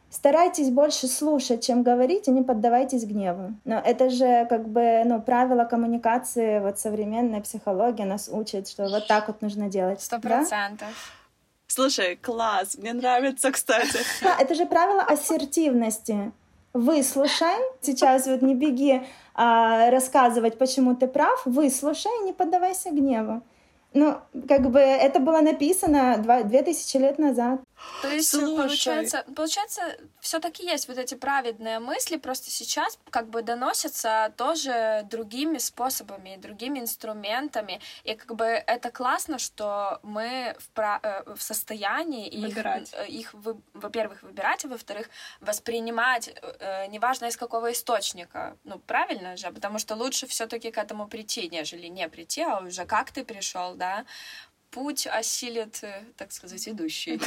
старайтесь 0.08 0.70
больше 0.70 1.08
слушать, 1.08 1.62
чем 1.62 1.82
говорить, 1.82 2.26
и 2.26 2.30
не 2.30 2.42
поддавайтесь 2.42 3.04
гневу. 3.04 3.52
Но 3.66 3.74
это 3.78 4.08
же 4.08 4.46
как 4.48 4.66
бы 4.66 5.02
ну, 5.04 5.20
правило 5.20 5.64
коммуникации, 5.64 6.60
вот 6.60 6.78
современная 6.78 7.42
психология 7.42 8.06
нас 8.06 8.30
учит, 8.32 8.66
что 8.66 8.88
вот 8.88 9.06
так 9.06 9.28
вот 9.28 9.42
нужно 9.42 9.68
делать. 9.68 10.00
Сто 10.00 10.18
процентов. 10.18 10.88
Да? 10.88 11.24
Слушай, 11.66 12.16
класс, 12.16 12.76
мне 12.78 12.94
нравится, 12.94 13.50
кстати. 13.50 13.98
Да, 14.22 14.36
это 14.40 14.54
же 14.54 14.64
правило 14.64 15.02
ассертивности. 15.02 16.32
Выслушай, 16.74 17.56
сейчас 17.82 18.26
вот 18.26 18.42
не 18.42 18.56
беги 18.56 19.00
а, 19.32 19.90
рассказывать, 19.90 20.58
почему 20.58 20.96
ты 20.96 21.06
прав, 21.06 21.40
выслушай, 21.44 22.10
не 22.24 22.32
поддавайся 22.32 22.90
гневу. 22.90 23.42
Ну, 23.92 24.16
как 24.48 24.70
бы 24.72 24.80
это 24.80 25.20
было 25.20 25.40
написано 25.40 26.18
два, 26.18 26.42
две 26.42 26.62
тысячи 26.62 26.96
лет 26.96 27.20
назад. 27.20 27.60
То 28.04 28.10
есть, 28.10 28.30
Слушай. 28.30 28.56
получается, 28.56 29.24
получается, 29.34 29.96
все-таки 30.20 30.62
есть 30.64 30.88
вот 30.88 30.98
эти 30.98 31.14
праведные 31.14 31.78
мысли, 31.78 32.16
просто 32.16 32.50
сейчас 32.50 32.98
как 33.08 33.30
бы 33.30 33.40
доносятся 33.40 34.32
тоже 34.36 35.06
другими 35.10 35.56
способами, 35.56 36.36
другими 36.36 36.80
инструментами. 36.80 37.80
И 38.04 38.14
как 38.14 38.36
бы 38.36 38.44
это 38.44 38.90
классно, 38.90 39.38
что 39.38 40.00
мы 40.02 40.54
в, 40.58 40.68
про... 40.70 41.00
Э, 41.02 41.34
в 41.34 41.42
состоянии 41.42 42.30
выбирать. 42.38 42.92
их, 43.08 43.08
их 43.08 43.34
вы... 43.34 43.56
во-первых, 43.72 44.22
выбирать, 44.22 44.64
а 44.66 44.68
во-вторых, 44.68 45.08
воспринимать, 45.40 46.28
э, 46.60 46.86
неважно 46.88 47.26
из 47.26 47.38
какого 47.38 47.72
источника. 47.72 48.58
Ну, 48.64 48.78
правильно 48.78 49.36
же, 49.36 49.50
потому 49.50 49.78
что 49.78 49.94
лучше 49.94 50.26
все-таки 50.26 50.70
к 50.70 50.76
этому 50.76 51.08
прийти, 51.08 51.48
нежели 51.48 51.86
не 51.86 52.06
прийти, 52.10 52.42
а 52.42 52.58
уже 52.58 52.84
как 52.84 53.12
ты 53.12 53.24
пришел, 53.24 53.74
да, 53.74 54.04
путь 54.74 55.06
осилит, 55.06 55.78
э, 55.82 56.02
так 56.16 56.32
сказать, 56.32 56.68
идущий. 56.68 57.20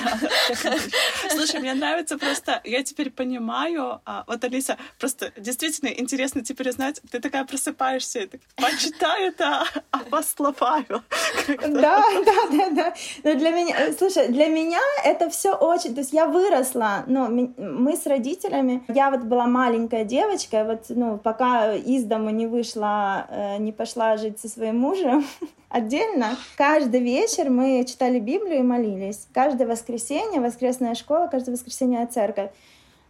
Слушай, 1.30 1.62
мне 1.62 1.74
нравится 1.74 2.18
просто, 2.18 2.62
я 2.66 2.84
теперь 2.84 3.10
понимаю, 3.10 4.02
а, 4.06 4.26
вот, 4.28 4.44
Алиса, 4.44 4.78
просто 5.00 5.32
действительно 5.38 5.88
интересно 5.90 6.44
теперь 6.44 6.70
узнать, 6.70 7.02
ты 7.10 7.20
такая 7.20 7.46
просыпаешься, 7.46 8.28
почитай 8.56 9.30
это 9.30 9.64
апостола 9.92 10.52
Павел. 10.52 11.02
Да, 11.48 12.04
да, 12.26 12.48
да, 12.52 12.70
да. 12.70 12.94
Но 13.24 13.34
для 13.36 13.52
меня, 13.52 13.76
э, 13.80 13.94
слушай, 13.94 14.28
для 14.28 14.48
меня 14.48 14.82
это 15.06 15.30
все 15.30 15.56
очень, 15.56 15.94
то 15.94 16.02
есть 16.02 16.12
я 16.14 16.26
выросла, 16.26 17.06
ну, 17.08 17.30
мы 17.58 17.96
с 17.96 18.06
родителями, 18.06 18.84
я 18.90 19.10
вот 19.10 19.22
была 19.22 19.48
маленькая 19.48 20.04
девочка, 20.04 20.66
вот, 20.66 20.86
ну, 20.90 21.18
пока 21.18 21.74
из 21.76 22.04
дома 22.04 22.32
не 22.32 22.48
вышла, 22.48 23.26
э, 23.30 23.58
не 23.58 23.72
пошла 23.72 24.18
жить 24.18 24.40
со 24.40 24.50
своим 24.50 24.80
мужем, 24.80 25.26
отдельно. 25.70 26.38
Каждый 26.56 27.02
вечер 27.02 27.50
мы 27.50 27.86
читали 27.88 28.20
Библию 28.20 28.60
и 28.60 28.64
молились. 28.64 29.28
Каждое 29.34 29.68
воскресенье, 29.68 30.42
воскресная 30.42 30.96
школа, 30.96 31.28
каждое 31.28 31.52
воскресенье 31.52 32.06
церковь. 32.08 32.52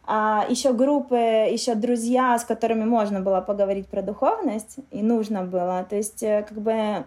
А 0.09 0.45
еще 0.49 0.71
группы, 0.71 1.17
еще 1.17 1.75
друзья, 1.75 2.37
с 2.39 2.45
которыми 2.45 2.85
можно 2.85 3.19
было 3.19 3.41
поговорить 3.41 3.87
про 3.87 4.01
духовность, 4.01 4.77
и 4.91 5.01
нужно 5.01 5.43
было. 5.43 5.85
То 5.89 5.97
есть, 5.97 6.23
э, 6.23 6.45
как 6.47 6.61
бы 6.61 7.05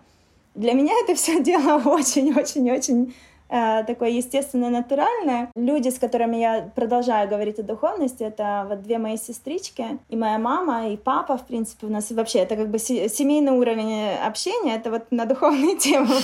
для 0.55 0.75
меня 0.75 0.93
это 1.05 1.15
все 1.15 1.41
дело 1.43 1.81
очень-очень-очень 1.83 3.15
Э, 3.51 3.83
такое 3.85 4.11
естественное, 4.11 4.71
натуральное. 4.71 5.51
Люди, 5.57 5.89
с 5.89 5.99
которыми 5.99 6.37
я 6.37 6.71
продолжаю 6.75 7.29
говорить 7.29 7.59
о 7.59 7.65
духовности, 7.65 8.23
это 8.23 8.65
вот 8.69 8.83
две 8.83 8.99
мои 8.99 9.17
сестрички, 9.17 9.99
и 10.09 10.17
моя 10.17 10.39
мама, 10.39 10.89
и 10.91 10.97
папа, 10.97 11.37
в 11.37 11.47
принципе, 11.47 11.89
у 11.89 11.91
нас 11.91 12.11
вообще 12.13 12.41
это 12.41 12.55
как 12.55 12.69
бы 12.69 12.79
семейный 12.79 13.53
уровень 13.53 14.15
общения, 14.25 14.77
это 14.77 14.91
вот 14.91 15.11
на 15.11 15.25
духовные 15.25 15.77
темы. 15.77 16.15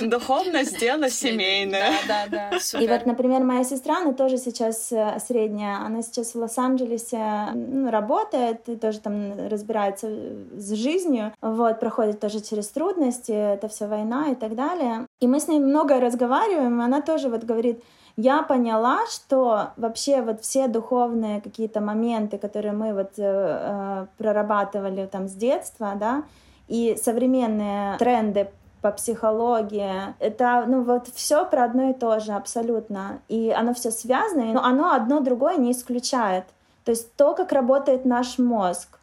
Духовность— 0.08 0.78
дело 0.80 1.10
семейное. 1.10 1.92
Да, 2.06 2.26
да, 2.30 2.50
да. 2.52 2.58
И 2.80 2.86
вот, 2.86 3.06
например, 3.06 3.42
моя 3.42 3.64
сестра, 3.64 3.98
она 3.98 4.12
тоже 4.12 4.38
сейчас 4.38 4.92
э, 4.92 5.18
средняя, 5.26 5.78
она 5.78 6.02
сейчас 6.02 6.34
в 6.34 6.38
Лос-Анджелесе 6.38 7.48
ну, 7.54 7.90
работает, 7.90 8.68
и 8.68 8.76
тоже 8.76 9.00
там 9.00 9.48
разбирается 9.48 10.08
с 10.56 10.72
жизнью, 10.74 11.32
вот, 11.40 11.80
проходит 11.80 12.20
тоже 12.20 12.40
через 12.40 12.68
трудности, 12.68 13.32
это 13.32 13.68
все 13.68 13.86
война 13.86 14.28
и 14.30 14.34
так 14.36 14.54
далее. 14.54 15.06
И 15.20 15.26
мы 15.26 15.40
с 15.40 15.48
ней 15.48 15.58
много 15.58 15.98
разговариваем 16.20 16.80
она 16.80 17.00
тоже 17.00 17.28
вот 17.28 17.44
говорит, 17.44 17.82
я 18.16 18.42
поняла, 18.42 19.06
что 19.06 19.70
вообще 19.76 20.20
вот 20.20 20.42
все 20.42 20.68
духовные 20.68 21.40
какие-то 21.40 21.80
моменты, 21.80 22.38
которые 22.38 22.72
мы 22.72 22.92
вот 22.92 23.12
э, 23.18 23.22
э, 23.22 24.06
прорабатывали 24.18 25.06
там 25.06 25.28
с 25.28 25.32
детства, 25.32 25.92
да, 25.94 26.24
и 26.68 26.98
современные 27.02 27.96
тренды 27.98 28.50
по 28.82 28.90
психологии. 28.90 30.14
Это, 30.18 30.64
ну, 30.66 30.82
вот 30.82 31.08
все 31.14 31.44
про 31.46 31.64
одно 31.64 31.90
и 31.90 31.94
то 31.94 32.20
же 32.20 32.32
абсолютно. 32.32 33.20
И 33.28 33.50
оно 33.50 33.72
все 33.74 33.90
связано, 33.90 34.44
но 34.52 34.62
оно 34.62 34.92
одно 34.92 35.20
другое 35.20 35.56
не 35.56 35.72
исключает. 35.72 36.44
То 36.84 36.92
есть 36.92 37.14
то, 37.16 37.34
как 37.34 37.52
работает 37.52 38.04
наш 38.04 38.38
мозг, 38.38 38.99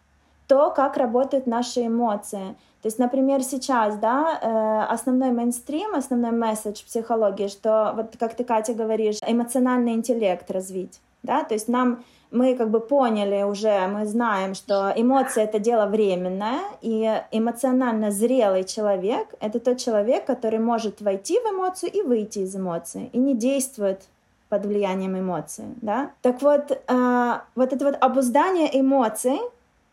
то, 0.47 0.71
как 0.71 0.97
работают 0.97 1.47
наши 1.47 1.87
эмоции. 1.87 2.55
То 2.81 2.87
есть, 2.87 2.99
например, 2.99 3.43
сейчас, 3.43 3.97
да, 3.97 4.39
э, 4.41 4.93
основной 4.93 5.31
мейнстрим, 5.31 5.95
основной 5.95 6.31
месседж 6.31 6.83
психологии, 6.85 7.47
что, 7.47 7.93
вот 7.95 8.15
как 8.17 8.35
ты, 8.35 8.43
Катя, 8.43 8.73
говоришь, 8.73 9.17
эмоциональный 9.25 9.93
интеллект 9.93 10.49
развить, 10.51 10.99
да, 11.23 11.43
то 11.43 11.53
есть 11.53 11.67
нам 11.67 12.03
мы 12.29 12.55
как 12.55 12.69
бы 12.69 12.79
поняли 12.79 13.43
уже, 13.43 13.87
мы 13.87 14.05
знаем, 14.05 14.53
что 14.53 14.91
эмоции 14.95 15.43
это 15.43 15.59
дело 15.59 15.85
временное, 15.85 16.59
и 16.81 17.21
эмоционально 17.31 18.11
зрелый 18.11 18.63
человек— 18.63 19.33
это 19.39 19.59
тот 19.59 19.77
человек, 19.77 20.25
который 20.25 20.59
может 20.59 21.01
войти 21.01 21.39
в 21.39 21.53
эмоцию 21.53 21.91
и 21.91 22.01
выйти 22.01 22.39
из 22.39 22.55
эмоции, 22.55 23.09
и 23.13 23.17
не 23.17 23.33
действует 23.33 24.01
под 24.49 24.65
влиянием 24.65 25.17
эмоций, 25.17 25.65
да. 25.81 26.11
Так 26.21 26.41
вот, 26.41 26.71
э, 26.71 27.39
вот 27.55 27.73
это 27.73 27.85
вот 27.85 27.97
обуздание 27.99 28.79
эмоций, 28.79 29.39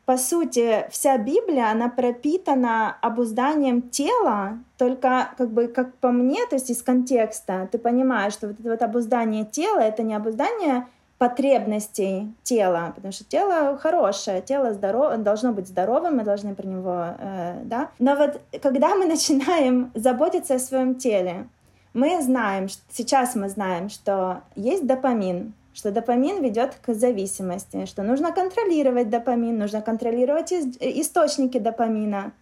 по 0.06 0.18
сути, 0.18 0.86
вся 0.90 1.16
Библия, 1.16 1.70
она 1.70 1.88
пропитана 1.88 2.96
обузданием 3.00 3.82
тела, 3.82 4.58
только 4.76 5.30
как 5.38 5.50
бы, 5.50 5.68
как 5.68 5.94
по 5.94 6.10
мне, 6.10 6.44
то 6.46 6.56
есть 6.56 6.70
из 6.70 6.82
контекста, 6.82 7.68
ты 7.72 7.78
понимаешь, 7.78 8.34
что 8.34 8.48
вот 8.48 8.60
это 8.60 8.70
вот 8.70 8.82
обуздание 8.82 9.44
тела, 9.44 9.80
это 9.80 10.02
не 10.02 10.14
обуздание 10.14 10.86
потребностей 11.16 12.34
тела, 12.42 12.92
потому 12.94 13.12
что 13.12 13.24
тело 13.24 13.78
хорошее, 13.78 14.42
тело 14.42 14.74
здоров... 14.74 15.16
должно 15.18 15.52
быть 15.52 15.68
здоровым, 15.68 16.16
мы 16.16 16.24
должны 16.24 16.54
про 16.54 16.66
него, 16.66 17.06
э, 17.18 17.62
да. 17.64 17.88
Но 17.98 18.14
вот 18.16 18.40
когда 18.60 18.94
мы 18.94 19.06
начинаем 19.06 19.90
заботиться 19.94 20.56
о 20.56 20.58
своем 20.58 20.96
теле, 20.96 21.48
мы 21.94 22.20
знаем, 22.20 22.66
сейчас 22.90 23.36
мы 23.36 23.48
знаем, 23.48 23.88
что 23.88 24.42
есть 24.56 24.86
допамин, 24.86 25.54
что 25.74 25.90
допамин 25.90 26.42
ведет 26.42 26.76
к 26.80 26.94
зависимости, 26.94 27.84
что 27.84 28.02
нужно 28.02 28.32
контролировать 28.32 29.10
допамин, 29.10 29.58
нужно 29.58 29.82
контролировать 29.82 30.52
источники 30.52 31.58
допамина. 31.58 32.32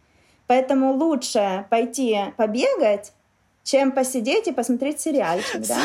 Поэтому 0.47 0.93
лучше 0.93 1.67
пойти 1.71 2.19
побегать, 2.37 3.13
чем 3.65 3.93
посидеть 3.93 4.49
и 4.49 4.53
посмотреть 4.53 5.01
сериальчик, 5.01 5.61
да? 5.61 5.79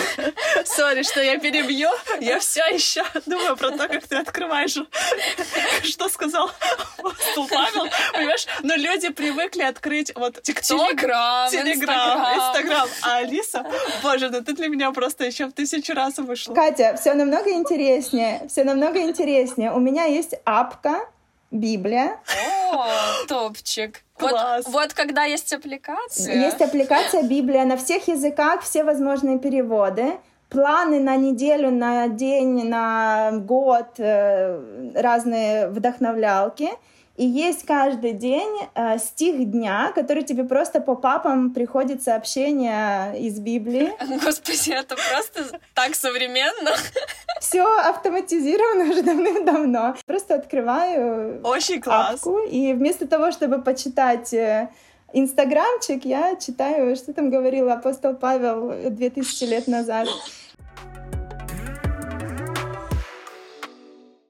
Sorry, 0.66 1.04
что 1.04 1.22
я 1.22 1.38
перебью. 1.38 1.90
Я 2.20 2.40
все 2.40 2.62
еще 2.66 3.04
думаю 3.26 3.56
про 3.56 3.72
то, 3.72 3.88
как 3.88 4.08
ты 4.08 4.16
открываешь, 4.16 4.78
что 5.84 6.10
сказал 6.10 6.52
апостол 6.98 7.48
Павел, 7.48 7.88
понимаешь? 8.14 8.48
Но 8.64 8.76
люди 8.76 9.10
привыкли 9.10 9.62
открыть 9.64 10.12
вот 10.16 10.42
ТикТок, 10.42 10.90
Телеграм, 10.90 11.50
Телеграм, 11.50 12.36
Инстаграм. 12.36 12.90
А 13.04 13.18
Алиса, 13.18 13.66
боже, 14.02 14.30
ну 14.30 14.44
ты 14.44 14.54
для 14.54 14.68
меня 14.68 14.92
просто 14.92 15.26
еще 15.26 15.46
в 15.46 15.54
тысячу 15.54 15.94
раз 15.94 16.18
вышла. 16.18 16.54
Катя, 16.54 16.98
все 17.00 17.14
намного 17.14 17.52
интереснее, 17.52 18.48
все 18.50 18.64
намного 18.64 19.02
интереснее. 19.02 19.72
У 19.72 19.80
меня 19.80 20.06
есть 20.06 20.34
апка 20.46 21.08
Библия. 21.52 22.20
О, 22.72 22.88
топчик. 23.28 24.04
Вот, 24.20 24.66
вот 24.68 24.94
когда 24.94 25.24
есть 25.24 25.54
аппликация. 25.54 26.34
Есть 26.34 26.62
аппликация 26.62 27.24
Библия 27.24 27.66
на 27.66 27.78
всех 27.78 28.08
языках, 28.08 28.62
все 28.62 28.84
возможные 28.84 29.40
переводы. 29.40 30.18
планы 30.50 31.02
на 31.02 31.18
неделю, 31.18 31.72
на 31.72 32.08
день, 32.08 32.70
на 32.70 33.32
год, 33.34 33.96
э, 33.98 34.92
разные 34.96 35.68
вдохновлялки. 35.68 36.70
И 37.18 37.26
есть 37.26 37.66
каждый 37.66 38.14
день 38.14 38.56
э, 38.76 39.00
стих 39.00 39.50
дня, 39.52 39.92
который 39.96 40.22
тебе 40.22 40.44
просто 40.44 40.80
по 40.80 40.96
папам 40.96 41.52
приходит 41.52 42.04
сообщение 42.04 43.20
из 43.20 43.40
Библии. 43.40 43.92
Господи, 44.24 44.70
это 44.70 44.96
просто 44.96 45.60
так 45.74 45.96
современно. 45.96 46.72
Все 47.42 47.64
автоматизировано 47.64 48.92
уже 48.92 49.02
давным-давно. 49.02 49.96
Просто 50.06 50.36
открываю 50.36 51.42
Очень 51.44 51.82
класс. 51.82 52.16
апку, 52.16 52.38
и 52.38 52.74
вместо 52.74 53.08
того, 53.08 53.32
чтобы 53.32 53.64
почитать 53.64 54.32
э, 54.34 54.70
Инстаграмчик, 55.14 56.06
я 56.06 56.36
читаю, 56.36 56.96
что 56.96 57.14
там 57.14 57.32
говорил 57.32 57.70
апостол 57.72 58.14
Павел 58.14 58.74
2000 58.92 59.44
лет 59.46 59.68
назад. 59.68 60.08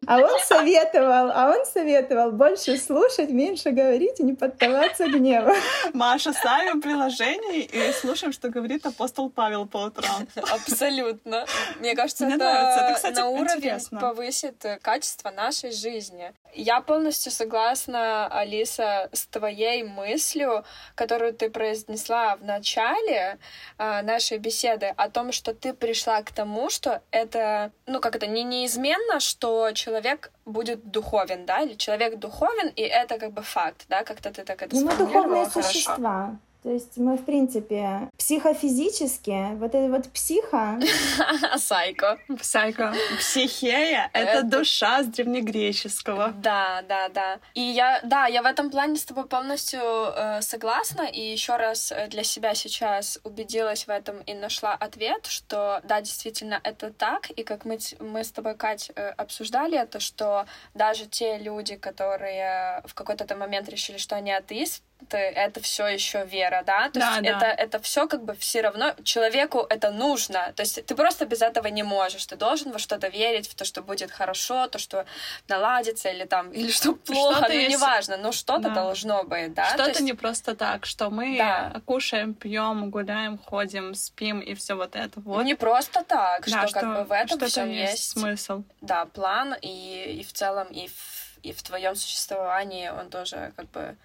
А 0.07 0.19
он 0.19 0.39
советовал, 0.39 1.31
а 1.33 1.53
он 1.55 1.65
советовал 1.65 2.31
больше 2.31 2.77
слушать, 2.77 3.29
меньше 3.29 3.71
говорить 3.71 4.19
и 4.19 4.23
не 4.23 4.33
поддаваться 4.33 5.07
гневу. 5.07 5.51
Маша, 5.93 6.31
ставим 6.31 6.81
приложение 6.81 7.63
и 7.65 7.91
слушаем, 7.91 8.31
что 8.31 8.49
говорит 8.49 8.85
апостол 8.85 9.29
Павел 9.29 9.65
по 9.65 9.77
утрам. 9.77 10.25
Абсолютно. 10.51 11.45
Мне 11.79 11.93
кажется, 11.95 12.25
Мне 12.25 12.35
это, 12.35 12.45
нравится. 12.45 12.85
Это, 12.85 12.93
кстати, 12.95 13.15
на 13.15 13.27
уровень 13.27 13.57
интересно. 13.57 13.99
повысит 13.99 14.63
э, 14.65 14.79
качество 14.81 15.29
нашей 15.29 15.71
жизни. 15.71 16.33
Я 16.53 16.79
полностью 16.81 17.31
согласна, 17.31 18.27
Алиса, 18.27 19.09
с 19.11 19.27
твоей 19.27 19.83
мыслью, 19.83 20.63
которую 20.95 21.33
ты 21.33 21.49
произнесла 21.49 22.37
в 22.37 22.45
начале 22.45 23.37
э, 23.77 24.01
нашей 24.03 24.37
беседы 24.37 24.93
о 24.95 25.09
том, 25.09 25.33
что 25.33 25.53
ты 25.53 25.73
пришла 25.73 26.21
к 26.23 26.31
тому, 26.31 26.69
что 26.69 27.01
это, 27.11 27.71
ну 27.85 27.99
как 27.99 28.15
это, 28.15 28.25
не 28.25 28.43
неизменно, 28.43 29.19
что 29.19 29.71
человек 29.73 29.96
будет 30.45 30.91
духовен, 30.91 31.45
да, 31.45 31.61
или 31.61 31.75
человек 31.75 32.19
духовен, 32.19 32.69
и 32.75 32.81
это 32.81 33.19
как 33.19 33.31
бы 33.31 33.41
факт, 33.41 33.85
да, 33.89 34.03
как-то 34.03 34.31
ты 34.31 34.43
так 34.43 34.61
это 34.61 34.75
Ну, 34.75 34.85
мы 34.85 34.97
духовные 34.97 35.45
хорошо. 35.45 35.61
существа. 35.61 36.35
То 36.63 36.69
есть 36.69 36.97
мы, 36.97 37.17
в 37.17 37.25
принципе, 37.25 38.09
психофизически, 38.17 39.55
вот 39.55 39.75
это 39.75 39.91
вот 39.91 40.09
психа, 40.09 40.79
Сайко. 41.57 42.19
Псайко. 42.39 42.93
Психея— 43.19 44.09
это 44.13 44.43
душа 44.43 45.03
с 45.03 45.07
древнегреческого. 45.07 46.33
Да, 46.37 46.83
да, 46.87 47.09
да. 47.09 47.39
И 47.53 47.61
я, 47.61 48.01
да, 48.03 48.27
я 48.27 48.41
в 48.41 48.45
этом 48.45 48.69
плане 48.69 48.97
с 48.97 49.05
тобой 49.05 49.27
полностью 49.27 49.81
э, 49.81 50.41
согласна. 50.41 51.03
И 51.03 51.21
еще 51.21 51.57
раз 51.57 51.91
э, 51.91 52.07
для 52.07 52.23
себя 52.23 52.55
сейчас 52.55 53.19
убедилась 53.23 53.87
в 53.87 53.89
этом 53.89 54.21
и 54.21 54.33
нашла 54.33 54.73
ответ, 54.73 55.25
что 55.27 55.81
да, 55.83 56.01
действительно 56.01 56.59
это 56.63 56.91
так. 56.91 57.29
И 57.31 57.43
как 57.43 57.65
мы, 57.65 57.77
мы 57.99 58.23
с 58.23 58.31
тобой, 58.31 58.55
Кать, 58.55 58.91
э, 58.95 59.09
обсуждали 59.09 59.77
это, 59.77 59.99
что 59.99 60.45
даже 60.73 61.05
те 61.05 61.37
люди, 61.37 61.75
которые 61.75 62.81
в 62.85 62.93
какой-то 62.93 63.35
момент 63.35 63.69
решили, 63.69 63.97
что 63.97 64.15
они 64.15 64.31
атеисты, 64.31 64.86
это 65.09 65.61
все 65.61 65.87
еще 65.87 66.25
вера, 66.25 66.63
да? 66.65 66.89
То 66.89 66.99
Да, 66.99 67.09
есть 67.17 67.23
да. 67.23 67.29
это, 67.37 67.45
это 67.45 67.79
все 67.79 68.07
как 68.07 68.23
бы 68.23 68.33
все 68.35 68.61
равно 68.61 68.93
человеку 69.03 69.65
это 69.69 69.91
нужно. 69.91 70.51
То 70.55 70.61
есть 70.63 70.83
ты 70.85 70.95
просто 70.95 71.25
без 71.25 71.41
этого 71.41 71.67
не 71.67 71.83
можешь. 71.83 72.25
Ты 72.25 72.35
должен 72.35 72.71
во 72.71 72.79
что-то 72.79 73.07
верить, 73.07 73.47
в 73.47 73.55
то, 73.55 73.63
что 73.63 73.81
будет 73.81 74.11
хорошо, 74.11 74.67
то, 74.67 74.79
что 74.79 75.05
наладится, 75.47 76.09
или 76.09 76.25
там, 76.25 76.51
или 76.51 76.71
что 76.71 76.93
плохо, 76.93 77.37
Что-то 77.37 77.53
ну 77.53 77.59
есть- 77.59 77.71
неважно, 77.71 78.17
но 78.17 78.31
что-то 78.31 78.69
Да. 78.69 78.69
должно 78.71 79.23
быть, 79.23 79.53
да? 79.53 79.63
То 79.63 79.73
Что-то 79.75 79.89
есть- 79.89 80.01
не 80.01 80.13
просто 80.13 80.55
так, 80.55 80.85
что 80.85 81.09
мы 81.09 81.37
Да. 81.37 81.81
кушаем, 81.85 82.33
пьем, 82.33 82.89
гуляем, 82.89 83.37
ходим, 83.37 83.93
спим 83.95 84.39
и 84.39 84.55
все 84.55 84.73
вот 84.75 84.95
это 84.95 85.19
вот. 85.21 85.43
Не 85.45 85.55
просто 85.55 86.03
так, 86.03 86.45
Да, 86.49 86.67
что, 86.67 86.79
как 86.79 86.95
бы 86.97 87.03
в 87.03 87.11
этом 87.11 87.39
есть 87.69 87.91
есть, 87.91 88.09
смысл. 88.11 88.63
да, 88.81 89.05
план, 89.05 89.55
и, 89.61 90.17
и 90.19 90.23
в 90.23 90.33
целом, 90.33 90.67
и 90.67 90.87
в, 90.87 91.37
и 91.43 91.53
в 91.53 91.61
твоем 91.63 91.95
существовании 91.95 92.89
он 92.89 93.09
тоже 93.09 93.53
как 93.55 93.69
бы 93.71 93.95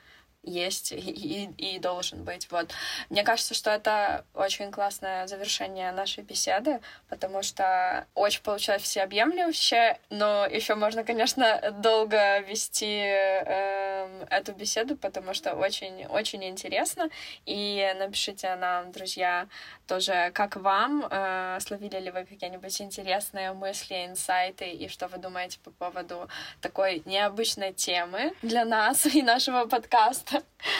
есть 0.43 0.93
и, 0.93 1.51
и, 1.57 1.79
должен 1.79 2.25
быть. 2.25 2.49
Вот. 2.51 2.73
Мне 3.11 3.23
кажется, 3.23 3.55
что 3.55 3.71
это 3.71 4.25
очень 4.35 4.71
классное 4.73 5.27
завершение 5.27 5.93
нашей 5.93 6.25
беседы, 6.25 6.81
потому 7.09 7.43
что 7.43 8.07
очень 8.15 8.43
получилось 8.43 8.83
всеобъемлюще, 8.83 9.99
но 10.11 10.47
еще 10.47 10.75
можно, 10.75 11.05
конечно, 11.05 11.73
долго 11.79 12.39
вести 12.41 12.87
эм, 12.87 14.23
эту 14.31 14.53
беседу, 14.53 14.97
потому 14.97 15.35
что 15.35 15.55
очень-очень 15.55 16.45
интересно. 16.45 17.09
И 17.47 17.93
напишите 17.99 18.55
нам, 18.57 18.91
друзья, 18.93 19.47
тоже, 19.87 20.31
как 20.35 20.57
вам, 20.57 21.07
э, 21.11 21.59
словили 21.61 21.99
ли 21.99 22.11
вы 22.11 22.25
какие-нибудь 22.25 22.81
интересные 22.81 23.53
мысли, 23.53 24.07
инсайты, 24.07 24.71
и 24.71 24.89
что 24.89 25.07
вы 25.09 25.19
думаете 25.19 25.59
по 25.61 25.71
поводу 25.71 26.29
такой 26.61 27.03
необычной 27.05 27.73
темы 27.73 28.33
для 28.43 28.65
нас 28.65 29.07
и 29.07 29.23
нашего 29.23 29.67
подкаста. 29.67 30.32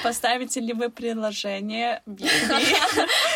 Поставите 0.03 0.61
ли 0.61 0.73
вы 0.73 0.89
приложение? 0.91 2.03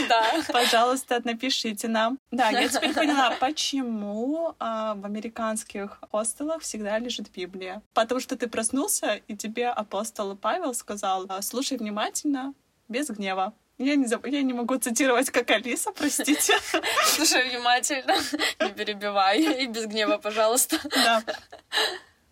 Да. 0.08 0.22
Пожалуйста, 0.52 1.20
напишите 1.24 1.88
нам. 1.88 2.18
Да, 2.30 2.50
я 2.50 2.68
теперь 2.68 2.92
поняла, 2.94 3.30
почему 3.40 4.54
а, 4.58 4.94
в 4.94 5.04
американских 5.04 5.98
хостелах 6.10 6.62
всегда 6.62 6.98
лежит 6.98 7.30
Библия. 7.30 7.82
Потому 7.94 8.20
что 8.20 8.36
ты 8.36 8.46
проснулся, 8.48 9.20
и 9.28 9.36
тебе 9.36 9.68
апостол 9.68 10.36
Павел 10.36 10.74
сказал, 10.74 11.26
«А, 11.28 11.42
слушай 11.42 11.76
внимательно, 11.78 12.54
без 12.88 13.08
гнева. 13.08 13.52
Я 13.78 13.94
не, 13.96 14.06
заб- 14.06 14.28
я 14.30 14.40
не 14.42 14.54
могу 14.54 14.76
цитировать, 14.78 15.28
как 15.30 15.50
Алиса, 15.50 15.92
простите. 15.92 16.54
Слушай 17.04 17.48
внимательно, 17.50 18.14
не 18.60 18.72
перебивай, 18.72 19.62
и 19.64 19.66
без 19.66 19.84
гнева, 19.86 20.16
пожалуйста. 20.16 20.78
Да. 20.94 21.22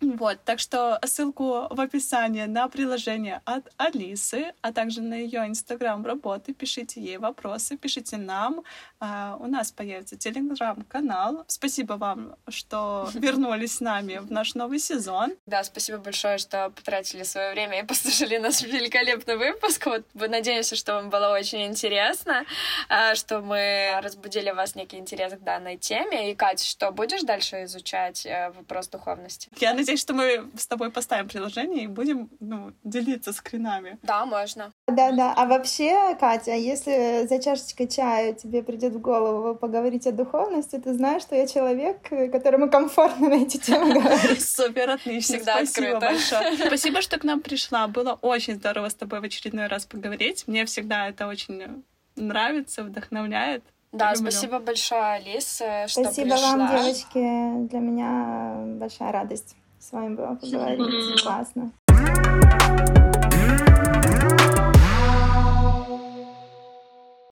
Вот, 0.01 0.43
так 0.43 0.59
что 0.59 0.99
ссылку 1.05 1.67
в 1.69 1.79
описании 1.79 2.43
на 2.43 2.67
приложение 2.67 3.41
от 3.45 3.71
Алисы, 3.77 4.53
а 4.61 4.73
также 4.73 5.01
на 5.01 5.13
ее 5.13 5.47
инстаграм 5.47 6.05
работы. 6.05 6.53
Пишите 6.53 7.01
ей 7.01 7.17
вопросы, 7.17 7.77
пишите 7.77 8.17
нам. 8.17 8.63
А, 8.99 9.37
у 9.39 9.47
нас 9.47 9.71
появится 9.71 10.17
телеграм-канал. 10.17 11.45
Спасибо 11.47 11.93
вам, 11.93 12.35
что 12.49 13.09
вернулись 13.13 13.75
с 13.75 13.79
нами 13.79 14.17
в 14.17 14.31
наш 14.31 14.53
новый 14.53 14.79
сезон. 14.79 15.33
Да, 15.45 15.63
спасибо 15.63 15.97
большое, 15.97 16.37
что 16.39 16.71
потратили 16.71 17.23
свое 17.23 17.53
время 17.53 17.79
и 17.79 17.85
послушали 17.87 18.37
наш 18.37 18.61
великолепный 18.63 19.37
выпуск. 19.37 19.85
Вот 19.85 20.03
надеемся, 20.13 20.75
что 20.75 20.95
вам 20.95 21.09
было 21.09 21.33
очень 21.33 21.65
интересно, 21.65 22.45
а, 22.89 23.15
что 23.15 23.39
мы 23.39 23.97
разбудили 24.01 24.51
вас 24.51 24.75
некий 24.75 24.97
интерес 24.97 25.33
к 25.33 25.39
данной 25.39 25.77
теме. 25.77 26.31
И, 26.31 26.35
Катя, 26.35 26.65
что 26.65 26.91
будешь 26.91 27.23
дальше 27.23 27.63
изучать 27.63 28.25
э, 28.25 28.51
вопрос 28.51 28.89
духовности? 28.89 29.49
Я 29.57 29.73
надеюсь, 29.85 30.01
что 30.01 30.13
мы 30.13 30.49
с 30.57 30.65
тобой 30.65 30.89
поставим 30.89 31.27
приложение 31.27 31.83
и 31.83 31.87
будем 31.87 32.29
ну, 32.39 32.73
делиться 32.83 33.31
скринами. 33.33 33.99
Да, 34.01 34.25
можно. 34.25 34.71
Да-да. 34.87 35.33
А 35.37 35.45
вообще, 35.45 36.15
Катя, 36.19 36.55
если 36.55 37.27
за 37.27 37.41
чашечкой 37.41 37.87
чая 37.87 38.33
тебе 38.33 38.63
придет 38.63 38.93
в 38.93 38.99
голову 38.99 39.55
поговорить 39.55 40.07
о 40.07 40.11
духовности, 40.11 40.77
ты 40.77 40.93
знаешь, 40.95 41.21
что 41.21 41.35
я 41.35 41.45
человек, 41.45 42.01
которому 42.31 42.69
комфортно 42.69 43.29
на 43.29 43.35
эти 43.35 43.57
темы 43.57 43.93
говорить. 43.93 44.43
Супер, 44.43 44.89
отлично. 44.89 45.35
Всегда 45.35 45.57
Спасибо 45.57 45.97
открыто. 45.97 45.99
большое. 45.99 46.67
Спасибо, 46.67 47.01
что 47.01 47.19
к 47.19 47.23
нам 47.23 47.41
пришла. 47.41 47.87
Было 47.87 48.13
очень 48.21 48.55
здорово 48.55 48.89
с 48.89 48.95
тобой 48.95 49.19
в 49.19 49.23
очередной 49.23 49.67
раз 49.67 49.85
поговорить. 49.85 50.47
Мне 50.47 50.65
всегда 50.65 51.09
это 51.09 51.27
очень 51.27 51.83
нравится, 52.15 52.83
вдохновляет. 52.83 53.63
Да, 53.91 54.13
Люблю. 54.13 54.31
спасибо 54.31 54.59
большое, 54.59 55.03
Алис, 55.03 55.55
что 55.55 55.85
Спасибо 55.87 56.31
пришла. 56.31 56.57
вам, 56.57 56.71
девочки. 56.71 57.67
Для 57.69 57.79
меня 57.79 58.55
большая 58.79 59.11
радость 59.11 59.55
с 59.85 59.91
вами 59.91 60.15
было 60.15 60.35
поговорить. 60.35 61.21
Классно. 61.21 61.71